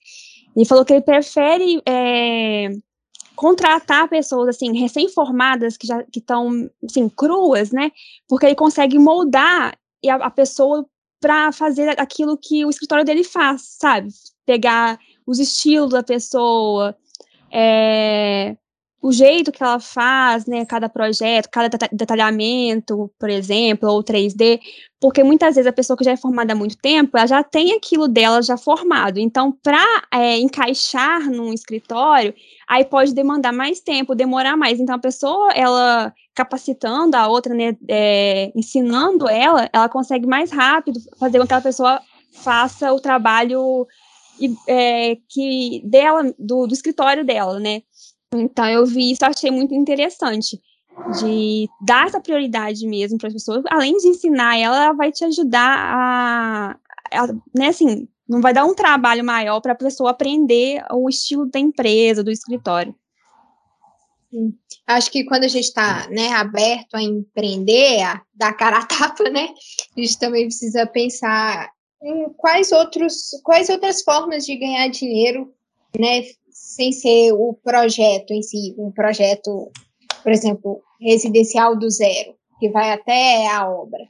e 0.56 0.66
falou 0.66 0.84
que 0.84 0.94
ele 0.94 1.04
prefere 1.04 1.80
é, 1.88 2.70
contratar 3.38 4.10
pessoas 4.10 4.50
assim 4.50 4.78
recém-formadas 4.78 5.78
que 5.78 5.86
já 5.86 6.04
que 6.04 6.20
estão 6.20 6.70
assim 6.84 7.08
cruas, 7.08 7.72
né, 7.72 7.92
porque 8.28 8.48
ele 8.48 8.56
consegue 8.56 8.98
moldar 8.98 9.78
a, 10.10 10.16
a 10.16 10.32
pessoa 10.32 10.86
para 11.22 11.52
fazer 11.52 12.00
aquilo 12.00 12.38
que 12.38 12.66
o 12.66 12.70
escritório 12.70 13.06
dele 13.06 13.24
faz, 13.24 13.78
sabe? 13.80 14.10
Pegar 14.46 15.00
os 15.26 15.40
estilos 15.40 15.92
da 15.92 16.04
pessoa, 16.04 16.96
é, 17.52 18.56
o 19.08 19.12
jeito 19.14 19.54
que 19.54 19.64
ela 19.64 19.80
faz, 19.80 20.46
né, 20.46 20.66
cada 20.66 20.90
projeto, 20.90 21.48
cada 21.50 21.70
detalhamento, 21.94 23.10
por 23.18 23.30
exemplo, 23.30 23.90
ou 23.90 24.04
3D, 24.04 24.60
porque 25.00 25.24
muitas 25.24 25.56
vezes 25.56 25.66
a 25.66 25.72
pessoa 25.72 25.96
que 25.96 26.04
já 26.04 26.12
é 26.12 26.18
formada 26.18 26.52
há 26.52 26.56
muito 26.56 26.76
tempo, 26.76 27.18
ela 27.18 27.26
já 27.26 27.42
tem 27.42 27.72
aquilo 27.72 28.10
dela 28.10 28.42
já 28.42 28.58
formado. 28.58 29.18
Então, 29.18 29.58
para 29.64 29.82
é, 30.14 30.38
encaixar 30.38 31.32
num 31.32 31.54
escritório, 31.54 32.34
aí 32.68 32.84
pode 32.84 33.14
demandar 33.14 33.54
mais 33.54 33.80
tempo, 33.80 34.14
demorar 34.14 34.58
mais. 34.58 34.78
Então, 34.78 34.96
a 34.96 35.00
pessoa, 35.00 35.54
ela 35.54 36.14
capacitando 36.36 37.16
a 37.16 37.30
outra, 37.30 37.54
né, 37.54 37.78
é, 37.88 38.52
ensinando 38.54 39.30
ela, 39.30 39.70
ela 39.72 39.88
consegue 39.88 40.28
mais 40.28 40.52
rápido 40.52 41.00
fazer 41.18 41.40
com 41.40 41.48
que 41.48 41.54
a 41.54 41.62
pessoa 41.62 42.02
faça 42.34 42.92
o 42.92 43.00
trabalho 43.00 43.88
é, 44.68 45.18
que 45.30 45.82
dela, 45.86 46.34
do, 46.38 46.68
do 46.68 46.74
escritório 46.74 47.26
dela, 47.26 47.58
né? 47.58 47.82
Então, 48.34 48.66
eu 48.68 48.86
vi 48.86 49.12
isso, 49.12 49.26
achei 49.26 49.50
muito 49.50 49.74
interessante, 49.74 50.60
de 51.20 51.70
dar 51.82 52.08
essa 52.08 52.20
prioridade 52.20 52.86
mesmo 52.88 53.18
para 53.18 53.28
as 53.28 53.34
pessoas, 53.34 53.64
além 53.70 53.96
de 53.98 54.08
ensinar 54.08 54.58
ela, 54.58 54.86
ela 54.86 54.94
vai 54.94 55.12
te 55.12 55.24
ajudar 55.24 55.78
a, 55.78 56.78
a, 57.14 57.28
né, 57.56 57.68
assim, 57.68 58.08
não 58.28 58.42
vai 58.42 58.54
dar 58.54 58.66
um 58.66 58.74
trabalho 58.74 59.24
maior 59.24 59.62
para 59.62 59.72
a 59.72 59.78
pessoa 59.78 60.12
aprender 60.12 60.84
o 60.92 61.08
estilo 61.08 61.46
da 61.46 61.60
empresa, 61.60 62.24
do 62.24 62.32
escritório. 62.32 62.94
Acho 64.86 65.10
que 65.10 65.24
quando 65.24 65.46
a 65.46 65.48
gente 65.48 65.66
está 65.66 66.10
né, 66.10 66.30
aberto 66.34 66.96
a 66.96 67.02
empreender, 67.02 68.02
a 68.02 68.22
dar 68.34 68.54
cara 68.54 68.80
a 68.80 68.86
tapa, 68.86 69.30
né, 69.30 69.48
a 69.96 70.00
gente 70.00 70.20
também 70.20 70.46
precisa 70.46 70.86
pensar 70.86 71.72
em 72.04 72.30
quais, 72.36 72.72
outros, 72.72 73.30
quais 73.44 73.70
outras 73.70 74.02
formas 74.02 74.46
de 74.46 74.58
ganhar 74.58 74.88
dinheiro 74.90 75.54
né, 75.98 76.24
sem 76.78 76.92
ser 76.92 77.34
o 77.34 77.56
projeto 77.64 78.32
em 78.32 78.44
si, 78.44 78.76
um 78.78 78.92
projeto, 78.92 79.72
por 80.22 80.32
exemplo, 80.32 80.80
residencial 81.02 81.76
do 81.76 81.90
zero, 81.90 82.36
que 82.60 82.70
vai 82.70 82.92
até 82.92 83.48
a 83.48 83.68
obra. 83.68 84.08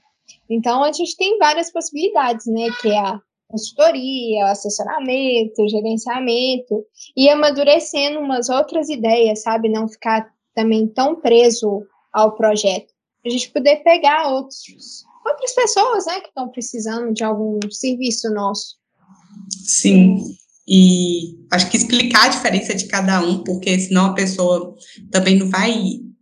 Então, 0.49 0.83
a 0.83 0.91
gente 0.91 1.15
tem 1.15 1.37
várias 1.37 1.71
possibilidades, 1.71 2.45
né, 2.45 2.67
que 2.81 2.89
é 2.89 2.99
a 2.99 3.21
consultoria, 3.47 4.47
assessoramento, 4.47 5.69
gerenciamento, 5.69 6.85
e 7.15 7.29
amadurecendo 7.29 8.19
umas 8.19 8.49
outras 8.49 8.89
ideias, 8.89 9.43
sabe? 9.43 9.69
Não 9.69 9.87
ficar 9.87 10.29
também 10.53 10.87
tão 10.89 11.15
preso 11.15 11.87
ao 12.11 12.35
projeto. 12.35 12.93
A 13.25 13.29
gente 13.29 13.49
poder 13.49 13.77
pegar 13.77 14.27
outros, 14.27 15.05
outras 15.25 15.55
pessoas, 15.55 16.05
né, 16.05 16.19
que 16.19 16.27
estão 16.27 16.49
precisando 16.49 17.13
de 17.13 17.23
algum 17.23 17.59
serviço 17.71 18.29
nosso. 18.33 18.75
Sim. 19.49 20.21
E 20.67 21.37
acho 21.51 21.69
que 21.69 21.77
explicar 21.77 22.25
a 22.25 22.29
diferença 22.29 22.75
de 22.75 22.85
cada 22.85 23.21
um, 23.21 23.43
porque 23.43 23.79
senão 23.79 24.07
a 24.07 24.13
pessoa 24.13 24.75
também 25.09 25.37
não 25.37 25.49
vai 25.49 25.73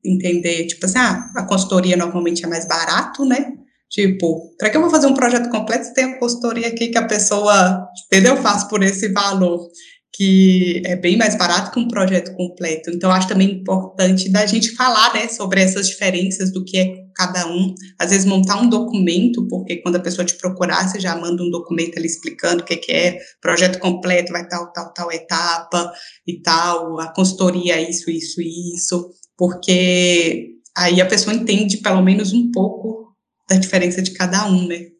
entender, 0.04 0.68
tipo 0.68 0.86
assim, 0.86 1.00
ah, 1.00 1.32
a 1.36 1.44
consultoria 1.44 1.98
normalmente 1.98 2.46
é 2.46 2.48
mais 2.48 2.68
barato, 2.68 3.26
né? 3.26 3.54
Tipo, 3.90 4.56
para 4.58 4.70
que 4.70 4.78
eu 4.78 4.82
vou 4.82 4.90
fazer 4.90 5.08
um 5.08 5.14
projeto 5.14 5.50
completo 5.50 5.86
se 5.86 5.94
tem 5.94 6.06
a 6.06 6.20
consultoria 6.20 6.68
aqui 6.68 6.90
que 6.90 6.98
a 6.98 7.08
pessoa, 7.08 7.88
entendeu? 8.06 8.38
Faz 8.38 8.64
por 8.66 8.84
esse 8.84 9.10
valor 9.12 9.68
que 10.16 10.82
é 10.86 10.96
bem 10.96 11.18
mais 11.18 11.38
barato 11.38 11.72
que 11.72 11.80
um 11.80 11.88
projeto 11.88 12.34
completo. 12.36 12.90
Então, 12.90 13.12
acho 13.12 13.28
também 13.28 13.52
importante 13.52 14.30
da 14.30 14.46
gente 14.46 14.74
falar 14.74 15.14
né, 15.14 15.28
sobre 15.28 15.60
essas 15.62 15.88
diferenças 15.90 16.54
do 16.54 16.64
que 16.64 16.78
é 16.78 17.06
cada 17.14 17.46
um. 17.48 17.76
Às 18.00 18.12
vezes, 18.12 18.26
montar 18.26 18.62
um 18.62 18.70
documento, 18.70 19.46
porque 19.50 19.78
quando 19.78 19.98
a 19.98 20.02
pessoa 20.02 20.26
te 20.26 20.36
procurar, 20.36 20.88
você 20.88 21.00
já 21.00 21.16
manda 21.18 21.44
um 21.44 21.50
documento 21.50 21.98
ali 21.98 22.08
explicando 22.08 22.64
o 22.64 22.66
que, 22.66 22.78
que 22.78 22.92
é, 22.94 23.20
projeto 23.42 23.78
completo, 23.80 24.32
vai 24.32 24.48
tal, 24.48 24.72
tal, 24.72 24.94
tal 24.94 25.12
etapa 25.12 25.92
e 26.26 26.42
tal, 26.42 27.00
a 27.00 27.14
consultoria, 27.14 27.82
isso, 27.82 28.10
isso, 28.10 28.42
isso, 28.42 29.10
porque 29.38 30.52
aí 30.78 31.02
a 31.02 31.06
pessoa 31.06 31.36
entende 31.36 31.78
pelo 31.78 32.02
menos 32.02 32.32
um 32.32 32.52
pouco 32.52 33.14
da 33.50 33.58
diferença 33.58 34.02
de 34.02 34.12
cada 34.12 34.48
um, 34.48 34.66
né? 34.66 34.92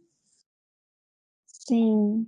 Sim, 1.68 2.28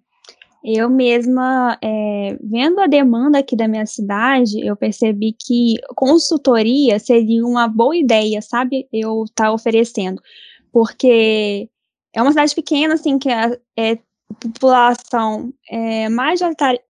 eu 0.69 0.89
mesma, 0.89 1.77
é, 1.81 2.37
vendo 2.43 2.81
a 2.81 2.87
demanda 2.87 3.39
aqui 3.39 3.55
da 3.55 3.69
minha 3.69 3.85
cidade, 3.85 4.59
eu 4.59 4.75
percebi 4.75 5.31
que 5.31 5.75
consultoria 5.95 6.99
seria 6.99 7.45
uma 7.45 7.69
boa 7.69 7.95
ideia, 7.95 8.41
sabe? 8.41 8.85
Eu 8.91 9.23
estar 9.23 9.45
tá 9.45 9.53
oferecendo. 9.53 10.21
Porque 10.69 11.69
é 12.13 12.21
uma 12.21 12.31
cidade 12.31 12.53
pequena, 12.53 12.95
assim, 12.95 13.17
que 13.17 13.29
é, 13.29 13.57
é 13.79 13.97
população 14.41 15.53
é, 15.71 16.09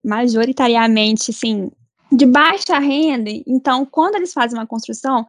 majoritariamente, 0.04 1.30
assim, 1.30 1.70
de 2.10 2.26
baixa 2.26 2.80
renda. 2.80 3.30
Então, 3.46 3.86
quando 3.86 4.16
eles 4.16 4.32
fazem 4.32 4.58
uma 4.58 4.66
construção, 4.66 5.24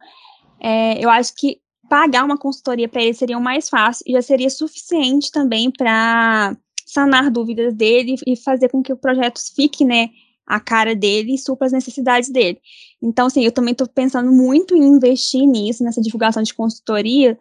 é, 0.58 0.98
eu 0.98 1.08
acho 1.08 1.36
que 1.36 1.60
pagar 1.88 2.24
uma 2.24 2.36
consultoria 2.36 2.88
para 2.88 3.00
eles 3.00 3.16
seria 3.16 3.38
o 3.38 3.40
mais 3.40 3.68
fácil 3.68 4.04
e 4.08 4.12
já 4.12 4.22
seria 4.22 4.50
suficiente 4.50 5.30
também 5.30 5.70
para 5.70 6.56
sanar 6.92 7.30
dúvidas 7.30 7.74
dele 7.74 8.16
e 8.26 8.36
fazer 8.36 8.68
com 8.68 8.82
que 8.82 8.92
o 8.92 8.96
projeto 8.96 9.40
fique, 9.54 9.84
né, 9.84 10.10
a 10.46 10.58
cara 10.58 10.94
dele 10.94 11.34
e 11.34 11.38
supra 11.38 11.66
as 11.66 11.72
necessidades 11.72 12.28
dele. 12.28 12.60
Então, 13.00 13.26
assim, 13.26 13.44
eu 13.44 13.52
também 13.52 13.72
estou 13.72 13.86
pensando 13.86 14.32
muito 14.32 14.74
em 14.74 14.82
investir 14.82 15.46
nisso, 15.46 15.84
nessa 15.84 16.00
divulgação 16.00 16.42
de 16.42 16.52
consultoria, 16.52 17.38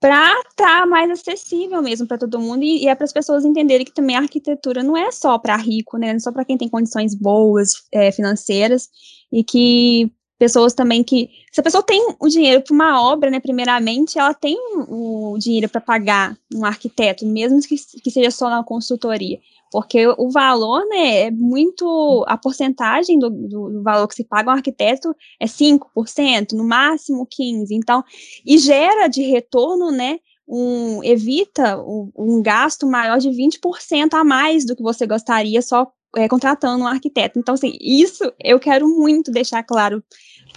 para 0.00 0.32
estar 0.50 0.80
tá 0.80 0.86
mais 0.86 1.10
acessível 1.10 1.82
mesmo 1.82 2.06
para 2.06 2.18
todo 2.18 2.38
mundo 2.38 2.62
e, 2.62 2.84
e 2.84 2.88
é 2.88 2.94
para 2.94 3.04
as 3.04 3.12
pessoas 3.12 3.44
entenderem 3.44 3.86
que 3.86 3.94
também 3.94 4.16
a 4.16 4.20
arquitetura 4.20 4.82
não 4.82 4.96
é 4.96 5.10
só 5.10 5.38
para 5.38 5.56
rico, 5.56 5.96
né? 5.96 6.08
Não 6.08 6.16
é 6.16 6.20
só 6.20 6.30
para 6.30 6.44
quem 6.44 6.58
tem 6.58 6.68
condições 6.68 7.14
boas 7.14 7.72
é, 7.90 8.12
financeiras 8.12 8.88
e 9.32 9.42
que 9.42 10.12
pessoas 10.38 10.74
também 10.74 11.02
que 11.02 11.30
se 11.52 11.60
a 11.60 11.62
pessoa 11.62 11.82
tem 11.82 12.14
o 12.18 12.28
dinheiro 12.28 12.62
para 12.62 12.74
uma 12.74 13.02
obra, 13.02 13.30
né, 13.30 13.40
primeiramente, 13.40 14.18
ela 14.18 14.34
tem 14.34 14.56
o 14.88 15.36
dinheiro 15.38 15.68
para 15.68 15.80
pagar 15.80 16.36
um 16.52 16.64
arquiteto, 16.64 17.26
mesmo 17.26 17.60
que, 17.60 17.76
que 17.76 18.10
seja 18.10 18.30
só 18.30 18.50
na 18.50 18.64
consultoria. 18.64 19.38
Porque 19.70 20.06
o 20.06 20.30
valor, 20.30 20.84
né, 20.88 21.22
é 21.22 21.30
muito, 21.30 22.24
a 22.28 22.36
porcentagem 22.36 23.18
do, 23.18 23.28
do, 23.28 23.82
valor 23.82 24.06
que 24.06 24.14
se 24.14 24.24
paga 24.24 24.50
um 24.50 24.54
arquiteto 24.54 25.14
é 25.40 25.46
5%, 25.46 26.52
no 26.52 26.64
máximo 26.64 27.26
15%, 27.26 27.66
então, 27.72 28.04
e 28.46 28.58
gera 28.58 29.08
de 29.08 29.22
retorno, 29.22 29.90
né, 29.90 30.18
um, 30.46 31.02
evita 31.02 31.80
um, 31.80 32.10
um 32.16 32.42
gasto 32.42 32.86
maior 32.86 33.18
de 33.18 33.30
20% 33.30 34.14
a 34.14 34.22
mais 34.22 34.64
do 34.64 34.76
que 34.76 34.82
você 34.82 35.06
gostaria 35.06 35.62
só 35.62 35.90
é, 36.16 36.28
contratando 36.28 36.84
um 36.84 36.86
arquiteto. 36.86 37.38
Então, 37.38 37.54
assim, 37.54 37.76
isso 37.80 38.32
eu 38.42 38.58
quero 38.58 38.88
muito 38.88 39.30
deixar 39.30 39.62
claro, 39.62 40.02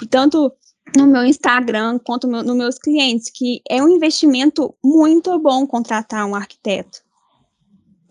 tanto 0.09 0.51
no 0.95 1.07
meu 1.07 1.25
Instagram 1.25 1.99
quanto 1.99 2.27
no, 2.27 2.43
nos 2.43 2.55
meus 2.55 2.77
clientes, 2.77 3.29
que 3.33 3.61
é 3.69 3.81
um 3.83 3.89
investimento 3.89 4.73
muito 4.83 5.37
bom 5.39 5.65
contratar 5.67 6.25
um 6.25 6.35
arquiteto. 6.35 6.99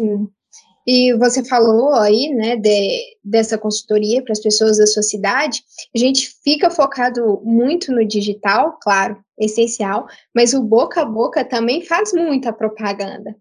Sim. 0.01 0.29
E 0.87 1.13
você 1.15 1.45
falou 1.45 1.95
aí, 1.95 2.29
né, 2.33 2.57
de, 2.57 3.03
dessa 3.25 3.59
consultoria 3.59 4.23
para 4.23 4.33
as 4.33 4.41
pessoas 4.41 4.79
da 4.79 4.87
sua 4.87 5.03
cidade. 5.03 5.61
A 5.95 5.99
gente 5.99 6.33
fica 6.45 6.71
focado 6.71 7.41
muito 7.43 7.91
no 7.91 8.07
digital, 8.07 8.79
claro, 8.81 9.19
essencial, 9.37 10.07
mas 10.33 10.55
o 10.55 10.63
boca 10.63 11.03
a 11.03 11.05
boca 11.05 11.45
também 11.45 11.85
faz 11.85 12.13
muita 12.13 12.53
propaganda. 12.53 13.35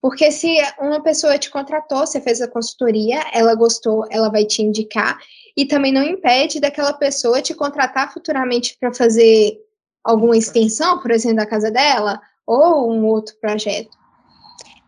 Porque 0.00 0.30
se 0.32 0.56
uma 0.78 1.02
pessoa 1.02 1.38
te 1.38 1.50
contratou, 1.50 2.06
você 2.06 2.20
fez 2.20 2.40
a 2.40 2.48
consultoria, 2.48 3.22
ela 3.32 3.54
gostou, 3.54 4.06
ela 4.10 4.30
vai 4.30 4.44
te 4.44 4.62
indicar, 4.62 5.18
e 5.56 5.66
também 5.66 5.92
não 5.92 6.02
impede 6.02 6.58
daquela 6.60 6.92
pessoa 6.92 7.42
te 7.42 7.54
contratar 7.54 8.12
futuramente 8.12 8.76
para 8.80 8.94
fazer 8.94 9.58
alguma 10.02 10.36
extensão, 10.36 10.98
por 10.98 11.10
exemplo, 11.10 11.36
da 11.36 11.46
casa 11.46 11.70
dela, 11.70 12.20
ou 12.46 12.90
um 12.90 13.04
outro 13.06 13.36
projeto 13.40 14.00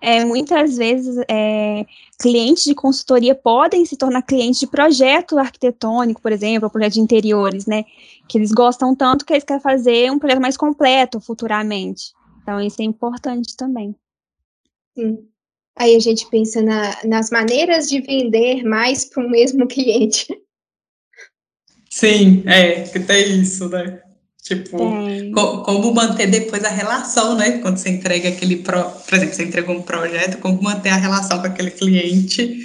é, 0.02 0.24
muitas 0.24 0.76
vezes 0.76 1.16
é, 1.28 1.86
clientes 2.20 2.64
de 2.64 2.74
consultoria 2.74 3.36
podem 3.36 3.86
se 3.86 3.96
tornar 3.96 4.22
clientes 4.22 4.58
de 4.58 4.66
projeto 4.66 5.38
arquitetônico, 5.38 6.20
por 6.20 6.32
exemplo, 6.32 6.66
ou 6.66 6.70
projeto 6.70 6.94
de 6.94 7.00
interiores, 7.00 7.66
né? 7.66 7.84
Que 8.28 8.36
eles 8.36 8.50
gostam 8.50 8.96
tanto 8.96 9.24
que 9.24 9.32
eles 9.32 9.44
querem 9.44 9.62
fazer 9.62 10.10
um 10.10 10.18
projeto 10.18 10.42
mais 10.42 10.56
completo 10.56 11.20
futuramente. 11.20 12.12
Então, 12.42 12.60
isso 12.60 12.82
é 12.82 12.84
importante 12.84 13.56
também. 13.56 13.94
Sim. 14.96 15.28
Aí 15.76 15.96
a 15.96 15.98
gente 15.98 16.28
pensa 16.30 16.60
na, 16.60 16.96
nas 17.04 17.30
maneiras 17.30 17.88
de 17.88 18.00
vender 18.00 18.62
mais 18.62 19.04
para 19.04 19.24
o 19.24 19.30
mesmo 19.30 19.66
cliente. 19.68 20.26
Sim, 21.90 22.42
é, 22.46 22.82
que 22.82 23.00
tem 23.00 23.40
isso, 23.40 23.68
né? 23.68 24.02
Tipo, 24.42 24.76
co 25.32 25.62
como 25.62 25.94
manter 25.94 26.26
depois 26.26 26.64
a 26.64 26.68
relação, 26.68 27.36
né? 27.36 27.58
Quando 27.58 27.76
você 27.76 27.90
entrega 27.90 28.28
aquele, 28.28 28.56
pro, 28.56 28.82
por 28.90 29.14
exemplo, 29.14 29.34
você 29.34 29.44
entregou 29.44 29.76
um 29.76 29.82
projeto, 29.82 30.38
como 30.38 30.60
manter 30.60 30.88
a 30.88 30.96
relação 30.96 31.40
com 31.40 31.46
aquele 31.46 31.70
cliente 31.70 32.58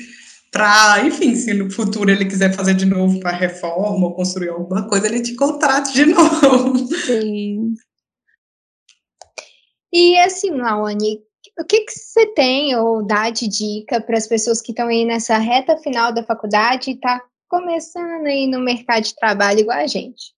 para, 0.52 1.06
enfim, 1.06 1.36
se 1.36 1.54
no 1.54 1.70
futuro 1.70 2.10
ele 2.10 2.26
quiser 2.26 2.52
fazer 2.56 2.74
de 2.74 2.86
novo 2.86 3.20
para 3.20 3.32
reforma 3.32 4.08
ou 4.08 4.16
construir 4.16 4.50
alguma 4.50 4.88
coisa, 4.88 5.06
ele 5.06 5.22
te 5.22 5.36
contrata 5.36 5.92
de 5.92 6.06
novo. 6.08 6.88
Sim. 7.06 7.76
E 9.94 10.18
assim, 10.20 10.50
Laone, 10.52 11.22
o 11.60 11.64
que, 11.64 11.82
que 11.82 11.92
você 11.92 12.26
tem 12.28 12.76
ou 12.76 13.06
dá 13.06 13.30
de 13.30 13.48
dica 13.48 14.00
para 14.00 14.18
as 14.18 14.28
pessoas 14.28 14.62
que 14.62 14.72
estão 14.72 14.88
aí 14.88 15.06
nessa 15.06 15.38
reta 15.38 15.78
final 15.78 16.14
da 16.14 16.24
faculdade 16.24 16.92
e 16.92 16.96
tá 16.96 17.22
começando 17.48 18.26
aí 18.26 18.48
no 18.48 18.60
mercado 18.60 19.04
de 19.04 19.16
trabalho 19.16 19.62
igual 19.62 19.80
a 19.80 19.88
gente? 19.88 20.34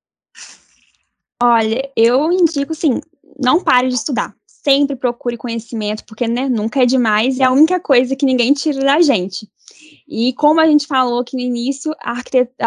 Olha, 1.41 1.89
eu 1.95 2.31
indico, 2.31 2.73
sim, 2.73 3.01
não 3.41 3.63
pare 3.63 3.89
de 3.89 3.95
estudar. 3.95 4.33
Sempre 4.45 4.95
procure 4.95 5.37
conhecimento, 5.37 6.03
porque 6.05 6.27
né, 6.27 6.47
nunca 6.49 6.83
é 6.83 6.85
demais 6.85 7.37
e 7.37 7.41
é 7.41 7.45
a 7.45 7.51
única 7.51 7.79
coisa 7.79 8.15
que 8.15 8.25
ninguém 8.25 8.53
tira 8.53 8.81
da 8.81 9.01
gente. 9.01 9.49
E 10.07 10.33
como 10.33 10.59
a 10.59 10.67
gente 10.67 10.87
falou 10.87 11.19
aqui 11.19 11.35
no 11.35 11.41
início, 11.41 11.93
a, 12.01 12.21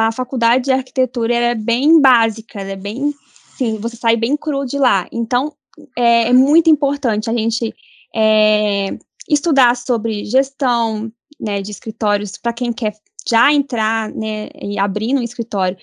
a 0.06 0.12
faculdade 0.12 0.64
de 0.64 0.72
arquitetura 0.72 1.34
é 1.34 1.54
bem 1.54 2.00
básica, 2.00 2.60
é 2.60 2.76
bem, 2.76 3.14
sim, 3.56 3.78
você 3.78 3.96
sai 3.96 4.16
bem 4.16 4.36
cru 4.36 4.64
de 4.64 4.78
lá. 4.78 5.06
Então, 5.12 5.52
é, 5.96 6.28
é 6.28 6.32
muito 6.32 6.70
importante 6.70 7.28
a 7.28 7.32
gente 7.32 7.74
é, 8.14 8.96
estudar 9.28 9.76
sobre 9.76 10.24
gestão 10.24 11.12
né, 11.40 11.62
de 11.62 11.70
escritórios 11.70 12.36
para 12.36 12.52
quem 12.52 12.72
quer 12.72 12.94
já 13.28 13.52
entrar 13.52 14.10
né, 14.10 14.48
e 14.60 14.78
abrir 14.78 15.14
um 15.14 15.22
escritório, 15.22 15.76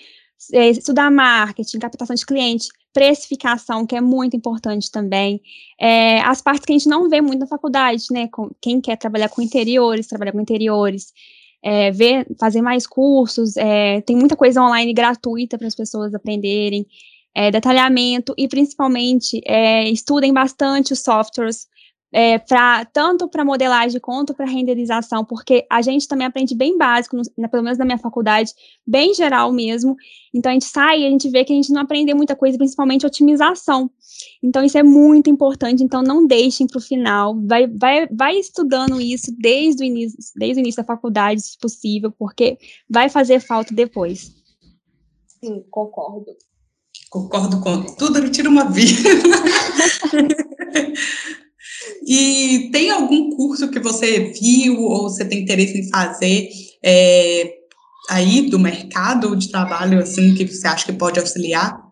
é, 0.53 0.69
estudar 0.69 1.11
marketing, 1.11 1.79
captação 1.79 2.15
de 2.15 2.25
cliente, 2.25 2.69
precificação, 2.93 3.85
que 3.85 3.95
é 3.95 4.01
muito 4.01 4.35
importante 4.35 4.91
também. 4.91 5.41
É, 5.79 6.21
as 6.21 6.41
partes 6.41 6.65
que 6.65 6.71
a 6.71 6.77
gente 6.77 6.89
não 6.89 7.09
vê 7.09 7.21
muito 7.21 7.39
na 7.39 7.47
faculdade, 7.47 8.05
né? 8.11 8.27
Com, 8.27 8.49
quem 8.61 8.81
quer 8.81 8.97
trabalhar 8.97 9.29
com 9.29 9.41
interiores, 9.41 10.07
trabalhar 10.07 10.31
com 10.31 10.41
interiores, 10.41 11.13
é, 11.61 11.91
ver, 11.91 12.25
fazer 12.39 12.61
mais 12.61 12.87
cursos, 12.87 13.55
é, 13.57 14.01
tem 14.01 14.15
muita 14.15 14.35
coisa 14.35 14.61
online 14.61 14.93
gratuita 14.93 15.57
para 15.57 15.67
as 15.67 15.75
pessoas 15.75 16.13
aprenderem, 16.15 16.85
é, 17.35 17.51
detalhamento 17.51 18.33
e 18.37 18.47
principalmente 18.47 19.41
é, 19.45 19.87
estudem 19.89 20.33
bastante 20.33 20.93
os 20.93 20.99
softwares 20.99 21.67
é, 22.11 22.39
pra, 22.39 22.85
tanto 22.85 23.27
para 23.27 23.45
modelagem 23.45 23.99
quanto 23.99 24.33
para 24.33 24.45
renderização, 24.45 25.23
porque 25.23 25.65
a 25.69 25.81
gente 25.81 26.07
também 26.07 26.25
aprende 26.25 26.55
bem 26.55 26.77
básico, 26.77 27.15
no, 27.15 27.49
pelo 27.49 27.63
menos 27.63 27.77
na 27.77 27.85
minha 27.85 27.97
faculdade, 27.97 28.53
bem 28.85 29.13
geral 29.13 29.51
mesmo. 29.51 29.95
Então 30.33 30.51
a 30.51 30.53
gente 30.53 30.65
sai 30.65 31.01
e 31.01 31.05
a 31.05 31.09
gente 31.09 31.29
vê 31.29 31.45
que 31.45 31.53
a 31.53 31.55
gente 31.55 31.71
não 31.71 31.81
aprende 31.81 32.13
muita 32.13 32.35
coisa, 32.35 32.57
principalmente 32.57 33.05
otimização. 33.05 33.89
Então 34.41 34.63
isso 34.63 34.77
é 34.77 34.83
muito 34.83 35.29
importante. 35.29 35.83
Então 35.83 36.01
não 36.01 36.25
deixem 36.25 36.65
para 36.65 36.79
o 36.79 36.81
final, 36.81 37.39
vai, 37.45 37.67
vai, 37.67 38.07
vai 38.07 38.35
estudando 38.37 38.99
isso 38.99 39.31
desde 39.37 39.83
o 39.83 39.85
início, 39.85 40.17
desde 40.35 40.59
o 40.59 40.63
início 40.63 40.81
da 40.81 40.87
faculdade, 40.87 41.41
se 41.41 41.57
possível, 41.59 42.11
porque 42.11 42.57
vai 42.89 43.09
fazer 43.09 43.39
falta 43.39 43.73
depois. 43.73 44.33
Sim, 45.27 45.63
concordo. 45.69 46.25
Concordo 47.09 47.61
com 47.61 47.83
tudo, 47.95 48.19
ele 48.19 48.29
tira 48.29 48.49
uma 48.49 48.65
vida. 48.65 49.09
E 52.07 52.69
tem 52.71 52.89
algum 52.89 53.29
curso 53.31 53.69
que 53.69 53.79
você 53.79 54.31
viu 54.31 54.81
ou 54.81 55.03
você 55.03 55.25
tem 55.25 55.41
interesse 55.41 55.79
em 55.79 55.89
fazer 55.89 56.49
é, 56.83 57.53
aí 58.09 58.49
do 58.49 58.59
mercado 58.59 59.35
de 59.35 59.49
trabalho, 59.49 59.99
assim, 59.99 60.33
que 60.33 60.45
você 60.45 60.67
acha 60.67 60.85
que 60.85 60.93
pode 60.93 61.19
auxiliar? 61.19 61.89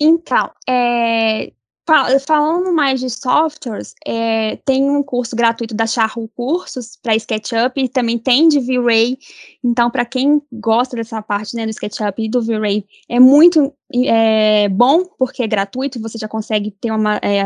Então, 0.00 0.50
é, 0.68 1.52
falando 2.26 2.72
mais 2.72 3.00
de 3.00 3.10
softwares, 3.10 3.94
é, 4.06 4.56
tem 4.64 4.88
um 4.88 5.02
curso 5.02 5.34
gratuito 5.34 5.74
da 5.74 5.86
Charro 5.86 6.28
Cursos 6.34 6.96
para 7.02 7.16
SketchUp 7.16 7.80
e 7.80 7.88
também 7.88 8.18
tem 8.18 8.48
de 8.48 8.60
V-Ray. 8.60 9.18
Então, 9.62 9.90
para 9.90 10.04
quem 10.04 10.40
gosta 10.52 10.96
dessa 10.96 11.20
parte 11.20 11.56
né, 11.56 11.64
do 11.66 11.70
SketchUp 11.70 12.22
e 12.22 12.28
do 12.28 12.42
V-Ray, 12.42 12.84
é 13.08 13.18
muito 13.18 13.72
é, 14.06 14.68
bom 14.68 15.04
porque 15.18 15.42
é 15.42 15.46
gratuito 15.46 16.00
você 16.00 16.16
já 16.16 16.28
consegue 16.28 16.70
ter 16.70 16.92
uma 16.92 17.16
é, 17.22 17.44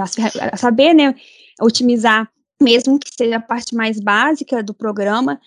saber, 0.56 0.94
né, 0.94 1.14
otimizar, 1.60 2.30
mesmo 2.60 2.98
que 2.98 3.10
seja 3.16 3.36
a 3.36 3.40
parte 3.40 3.74
mais 3.74 3.98
básica 3.98 4.62
do 4.62 4.74
programa. 4.74 5.40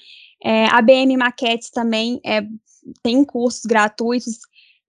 É, 0.43 0.65
a 0.65 0.81
BM 0.81 1.15
Maquettes 1.17 1.69
também 1.69 2.19
é, 2.25 2.41
tem 3.03 3.23
cursos 3.23 3.65
gratuitos 3.65 4.39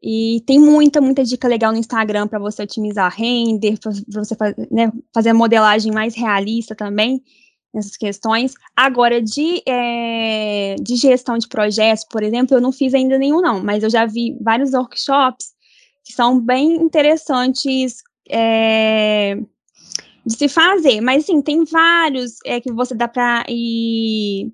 e 0.03 0.43
tem 0.47 0.59
muita, 0.59 1.01
muita 1.01 1.25
dica 1.25 1.49
legal 1.49 1.73
no 1.73 1.79
Instagram 1.79 2.29
para 2.29 2.39
você 2.39 2.63
otimizar 2.63 3.13
render, 3.13 3.79
para 3.79 3.93
você 4.23 4.37
né, 4.71 4.93
fazer 5.13 5.31
a 5.31 5.35
modelagem 5.35 5.93
mais 5.93 6.15
realista 6.15 6.75
também, 6.75 7.23
nessas 7.75 7.97
questões. 7.97 8.55
Agora, 8.77 9.21
de, 9.21 9.63
é, 9.67 10.77
de 10.81 10.97
gestão 10.97 11.37
de 11.37 11.49
projetos, 11.49 12.05
por 12.11 12.23
exemplo, 12.23 12.57
eu 12.57 12.61
não 12.61 12.71
fiz 12.71 12.95
ainda 12.95 13.19
nenhum, 13.19 13.41
não, 13.41 13.63
mas 13.63 13.83
eu 13.83 13.91
já 13.91 14.07
vi 14.07 14.37
vários 14.41 14.73
workshops 14.73 15.53
que 16.05 16.13
são 16.13 16.41
bem 16.41 16.77
interessantes 16.77 17.97
é, 18.31 19.37
de 20.25 20.35
se 20.35 20.49
fazer. 20.49 21.01
Mas, 21.01 21.27
sim, 21.27 21.43
tem 21.43 21.65
vários 21.65 22.37
é, 22.47 22.61
que 22.61 22.73
você 22.73 22.95
dá 22.95 23.09
para 23.09 23.45
ir 23.49 24.53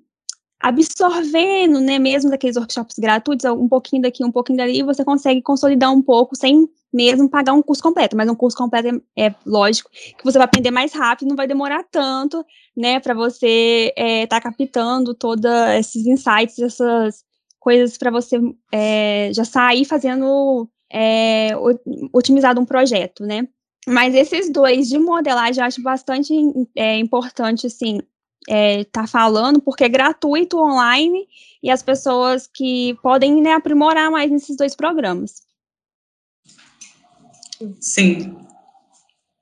absorvendo, 0.65 1.79
né, 1.79 1.99
mesmo 1.99 2.31
daqueles 2.31 2.55
workshops 2.55 2.95
gratuitos, 2.97 3.45
um 3.45 3.69
pouquinho 3.69 4.01
daqui, 4.01 4.25
um 4.25 4.31
pouquinho 4.31 4.57
dali, 4.57 4.81
você 4.81 5.05
consegue 5.05 5.39
consolidar 5.39 5.93
um 5.93 6.01
pouco 6.01 6.35
sem 6.35 6.67
mesmo 6.91 7.29
pagar 7.29 7.53
um 7.53 7.61
curso 7.61 7.83
completo, 7.83 8.17
mas 8.17 8.27
um 8.27 8.33
curso 8.33 8.57
completo 8.57 8.99
é, 9.15 9.27
é 9.27 9.35
lógico 9.45 9.91
que 9.91 10.23
você 10.23 10.39
vai 10.39 10.45
aprender 10.45 10.71
mais 10.71 10.91
rápido, 10.91 11.29
não 11.29 11.35
vai 11.35 11.45
demorar 11.45 11.83
tanto, 11.91 12.43
né, 12.75 12.99
para 12.99 13.13
você 13.13 13.93
estar 13.95 14.03
é, 14.03 14.25
tá 14.25 14.41
captando 14.41 15.13
todos 15.13 15.45
esses 15.77 16.07
insights, 16.07 16.57
essas 16.57 17.23
coisas 17.59 17.95
para 17.95 18.09
você 18.09 18.39
é, 18.71 19.29
já 19.35 19.45
sair 19.45 19.85
fazendo 19.85 20.67
é, 20.91 21.51
otimizado 22.11 22.59
um 22.59 22.65
projeto, 22.65 23.23
né? 23.23 23.47
Mas 23.87 24.15
esses 24.15 24.51
dois 24.51 24.89
de 24.89 24.97
modelagem 24.97 25.61
eu 25.61 25.67
acho 25.67 25.83
bastante 25.83 26.33
é, 26.75 26.97
importante, 26.97 27.67
assim, 27.67 27.99
é, 28.47 28.83
tá 28.85 29.07
falando, 29.07 29.61
porque 29.61 29.83
é 29.83 29.89
gratuito 29.89 30.57
online 30.57 31.27
e 31.61 31.69
as 31.69 31.81
pessoas 31.81 32.47
que 32.47 32.95
podem 33.01 33.41
né, 33.41 33.53
aprimorar 33.53 34.11
mais 34.11 34.31
nesses 34.31 34.55
dois 34.55 34.75
programas. 34.75 35.43
Sim. 37.79 38.37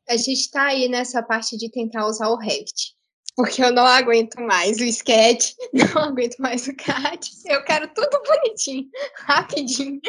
A 0.08 0.18
gente 0.18 0.34
está 0.34 0.66
aí 0.66 0.88
nessa 0.88 1.24
parte 1.24 1.58
de 1.58 1.70
tentar 1.70 2.06
usar 2.06 2.30
o 2.30 2.38
Revit, 2.38 2.94
porque 3.36 3.64
eu 3.64 3.72
não 3.72 3.86
aguento 3.86 4.36
mais 4.42 4.78
o 4.78 4.84
Sketch, 4.84 5.54
não 5.74 6.04
aguento 6.04 6.38
mais 6.38 6.68
o 6.68 6.76
CAD, 6.76 7.30
eu 7.46 7.64
quero 7.64 7.88
tudo 7.94 8.22
bonitinho, 8.26 8.88
rapidinho. 9.26 10.00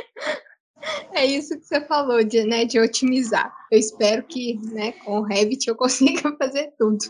É 1.13 1.25
isso 1.25 1.59
que 1.59 1.65
você 1.65 1.81
falou, 1.87 2.23
de, 2.23 2.45
né, 2.45 2.65
de 2.65 2.79
otimizar. 2.79 3.55
Eu 3.71 3.79
espero 3.79 4.23
que 4.25 4.61
né, 4.71 4.93
com 4.93 5.21
o 5.21 5.23
Revit 5.23 5.69
eu 5.69 5.77
consiga 5.77 6.37
fazer 6.37 6.75
tudo. 6.79 7.05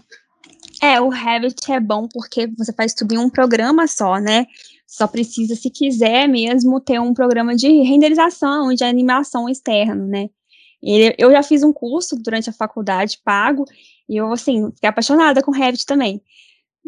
É, 0.82 1.00
o 1.00 1.08
Revit 1.08 1.72
é 1.72 1.80
bom 1.80 2.08
porque 2.12 2.46
você 2.58 2.72
faz 2.72 2.94
tudo 2.94 3.14
em 3.14 3.18
um 3.18 3.30
programa 3.30 3.86
só, 3.86 4.18
né? 4.18 4.46
Só 4.86 5.06
precisa, 5.06 5.54
se 5.56 5.70
quiser 5.70 6.28
mesmo, 6.28 6.80
ter 6.80 7.00
um 7.00 7.14
programa 7.14 7.56
de 7.56 7.68
renderização, 7.82 8.72
de 8.74 8.84
animação 8.84 9.48
externo, 9.48 10.06
né? 10.06 10.28
eu 11.16 11.30
já 11.30 11.42
fiz 11.42 11.62
um 11.62 11.72
curso 11.72 12.14
durante 12.16 12.50
a 12.50 12.52
faculdade 12.52 13.18
pago, 13.24 13.64
e 14.08 14.16
eu, 14.18 14.30
assim, 14.30 14.70
fiquei 14.74 14.88
apaixonada 14.88 15.42
com 15.42 15.50
Revit 15.50 15.86
também. 15.86 16.20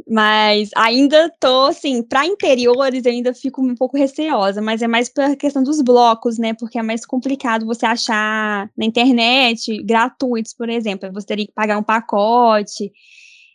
Mas 0.07 0.69
ainda 0.77 1.33
tô, 1.41 1.67
assim, 1.67 2.03
para 2.03 2.27
interiores 2.27 3.07
ainda 3.07 3.33
fico 3.33 3.63
um 3.63 3.75
pouco 3.75 3.97
receosa, 3.97 4.61
mas 4.61 4.83
é 4.83 4.87
mais 4.87 5.09
pela 5.09 5.35
questão 5.35 5.63
dos 5.63 5.81
blocos, 5.81 6.37
né? 6.37 6.53
Porque 6.53 6.79
é 6.79 6.83
mais 6.83 7.07
complicado 7.07 7.65
você 7.65 7.87
achar 7.87 8.71
na 8.77 8.85
internet 8.85 9.83
gratuitos, 9.83 10.53
por 10.53 10.69
exemplo. 10.69 11.11
Você 11.15 11.27
teria 11.27 11.47
que 11.47 11.53
pagar 11.55 11.79
um 11.79 11.83
pacote. 11.83 12.93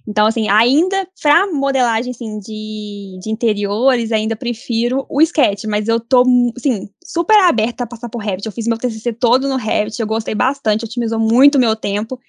Então, 0.07 0.25
assim, 0.25 0.49
ainda 0.49 1.07
para 1.21 1.47
modelagem 1.47 2.11
assim, 2.11 2.39
de, 2.39 3.19
de 3.21 3.29
interiores, 3.29 4.11
ainda 4.11 4.35
prefiro 4.35 5.05
o 5.09 5.21
sketch, 5.21 5.65
mas 5.65 5.87
eu 5.87 5.99
tô, 5.99 6.23
assim, 6.57 6.89
super 7.03 7.37
aberta 7.37 7.83
a 7.83 7.87
passar 7.87 8.09
por 8.09 8.19
Revit. 8.19 8.45
Eu 8.45 8.51
fiz 8.51 8.67
meu 8.67 8.77
TCC 8.77 9.13
todo 9.13 9.47
no 9.47 9.57
Revit, 9.57 9.99
eu 9.99 10.07
gostei 10.07 10.33
bastante, 10.33 10.85
otimizou 10.85 11.19
muito 11.19 11.59
meu 11.59 11.75
tempo. 11.75 12.19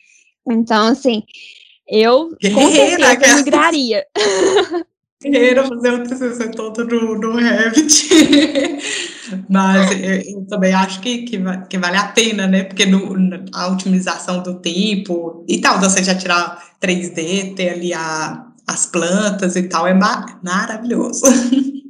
Então, 0.49 0.89
assim, 0.89 1.23
eu 1.89 2.31
com 2.55 2.71
certeza 2.71 3.37
migraria. 3.37 4.05
Guerreira 5.31 5.67
fazer 5.67 5.93
o 5.93 6.03
TCC 6.03 6.51
todo 6.51 6.85
no, 6.85 7.19
no 7.19 7.37
Revit. 7.37 8.09
Mas 9.49 9.91
eu, 9.91 10.47
também 10.47 10.75
acho 10.75 11.01
que, 11.01 11.23
que, 11.23 11.39
que, 11.69 11.79
vale 11.79 11.97
a 11.97 12.09
pena, 12.09 12.47
né? 12.47 12.65
Porque 12.65 12.87
no, 12.87 13.15
a 13.55 13.69
otimização 13.69 14.43
do 14.43 14.61
tempo 14.61 15.45
e 15.49 15.61
tal, 15.61 15.81
você 15.81 16.03
já 16.03 16.15
tirar 16.15 16.63
3D, 16.81 17.55
ter 17.55 17.71
ali 17.71 17.95
a, 17.95 18.47
as 18.67 18.87
plantas 18.87 19.57
e 19.57 19.63
tal, 19.65 19.87
é 19.87 19.95
mar 19.95 20.41
maravilhoso. 20.43 21.23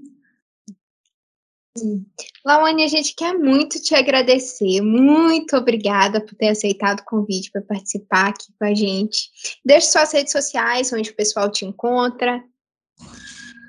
Lawane, 2.44 2.84
a 2.84 2.88
gente 2.88 3.14
quer 3.14 3.32
muito 3.32 3.80
te 3.80 3.94
agradecer. 3.94 4.82
Muito 4.82 5.56
obrigada 5.56 6.20
por 6.20 6.34
ter 6.34 6.48
aceitado 6.48 7.00
o 7.00 7.04
convite 7.04 7.50
para 7.50 7.62
participar 7.62 8.28
aqui 8.28 8.52
com 8.58 8.64
a 8.66 8.74
gente. 8.74 9.30
Deixe 9.64 9.86
suas 9.86 10.12
redes 10.12 10.32
sociais, 10.32 10.92
onde 10.92 11.10
o 11.10 11.16
pessoal 11.16 11.50
te 11.50 11.64
encontra. 11.64 12.42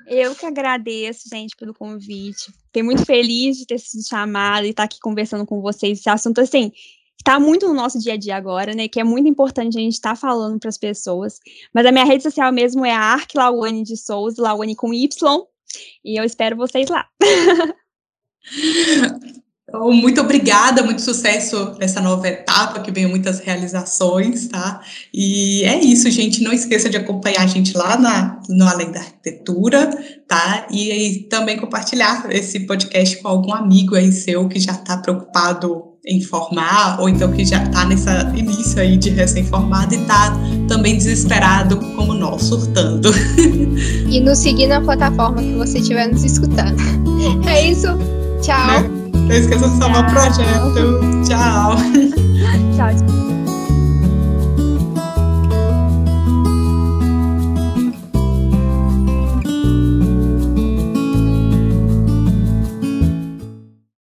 Eu 0.06 0.34
que 0.34 0.44
agradeço, 0.44 1.28
gente, 1.28 1.56
pelo 1.56 1.74
convite. 1.74 2.52
Fiquei 2.66 2.82
muito 2.82 3.04
feliz 3.04 3.56
de 3.56 3.66
ter 3.66 3.78
sido 3.78 4.06
chamada 4.06 4.66
e 4.66 4.70
estar 4.70 4.84
aqui 4.84 4.98
conversando 5.00 5.46
com 5.46 5.60
vocês. 5.60 5.98
Esse 5.98 6.10
assunto, 6.10 6.40
assim, 6.40 6.72
está 7.18 7.40
muito 7.40 7.66
no 7.66 7.74
nosso 7.74 7.98
dia 7.98 8.14
a 8.14 8.16
dia 8.16 8.36
agora, 8.36 8.74
né? 8.74 8.88
Que 8.88 9.00
é 9.00 9.04
muito 9.04 9.28
importante 9.28 9.78
a 9.78 9.80
gente 9.80 9.94
estar 9.94 10.10
tá 10.10 10.16
falando 10.16 10.58
para 10.58 10.68
as 10.68 10.78
pessoas. 10.78 11.38
Mas 11.72 11.86
a 11.86 11.92
minha 11.92 12.04
rede 12.04 12.22
social 12.22 12.52
mesmo 12.52 12.84
é 12.84 12.92
a 12.92 13.00
Arc 13.00 13.34
Lawane 13.34 13.82
de 13.82 13.96
Souza, 13.96 14.42
Lawane 14.42 14.76
com 14.76 14.92
Y. 14.92 15.46
E 16.04 16.18
eu 16.18 16.24
espero 16.24 16.56
vocês 16.56 16.88
lá. 16.88 17.08
Então, 19.74 19.92
muito 19.92 20.20
obrigada, 20.20 20.84
muito 20.84 21.02
sucesso 21.02 21.74
nessa 21.80 22.00
nova 22.00 22.28
etapa, 22.28 22.78
que 22.78 22.92
venham 22.92 23.10
muitas 23.10 23.40
realizações, 23.40 24.46
tá? 24.46 24.80
E 25.12 25.64
é 25.64 25.80
isso, 25.80 26.08
gente. 26.12 26.44
Não 26.44 26.52
esqueça 26.52 26.88
de 26.88 26.96
acompanhar 26.96 27.42
a 27.42 27.46
gente 27.48 27.76
lá 27.76 27.96
na, 27.96 28.38
no 28.48 28.68
Além 28.68 28.92
da 28.92 29.00
Arquitetura, 29.00 29.90
tá? 30.28 30.68
E, 30.70 30.92
e 30.92 31.18
também 31.24 31.56
compartilhar 31.56 32.28
esse 32.30 32.60
podcast 32.60 33.16
com 33.16 33.26
algum 33.26 33.52
amigo 33.52 33.96
aí 33.96 34.12
seu 34.12 34.48
que 34.48 34.60
já 34.60 34.72
está 34.72 34.96
preocupado 34.96 35.82
em 36.06 36.20
formar, 36.20 37.00
ou 37.00 37.08
então 37.08 37.32
que 37.32 37.44
já 37.44 37.64
está 37.64 37.84
nessa 37.84 38.32
início 38.36 38.80
aí 38.80 38.96
de 38.96 39.10
recém-formado 39.10 39.92
e 39.92 39.98
está 39.98 40.38
também 40.68 40.96
desesperado 40.96 41.78
como 41.96 42.14
nós, 42.14 42.44
surtando. 42.44 43.10
E 44.08 44.20
nos 44.20 44.38
seguir 44.38 44.68
na 44.68 44.80
plataforma 44.80 45.42
que 45.42 45.54
você 45.54 45.78
estiver 45.78 46.06
nos 46.06 46.22
escutando. 46.22 46.76
É 47.48 47.68
isso. 47.68 47.88
Tchau. 48.40 49.03
Não 49.14 49.34
esqueça 49.34 49.68
de 49.68 49.76
salvar 49.78 50.02
o 50.02 50.10
projeto. 50.10 51.00
Tchau. 51.26 51.76
Tchau. 52.76 53.43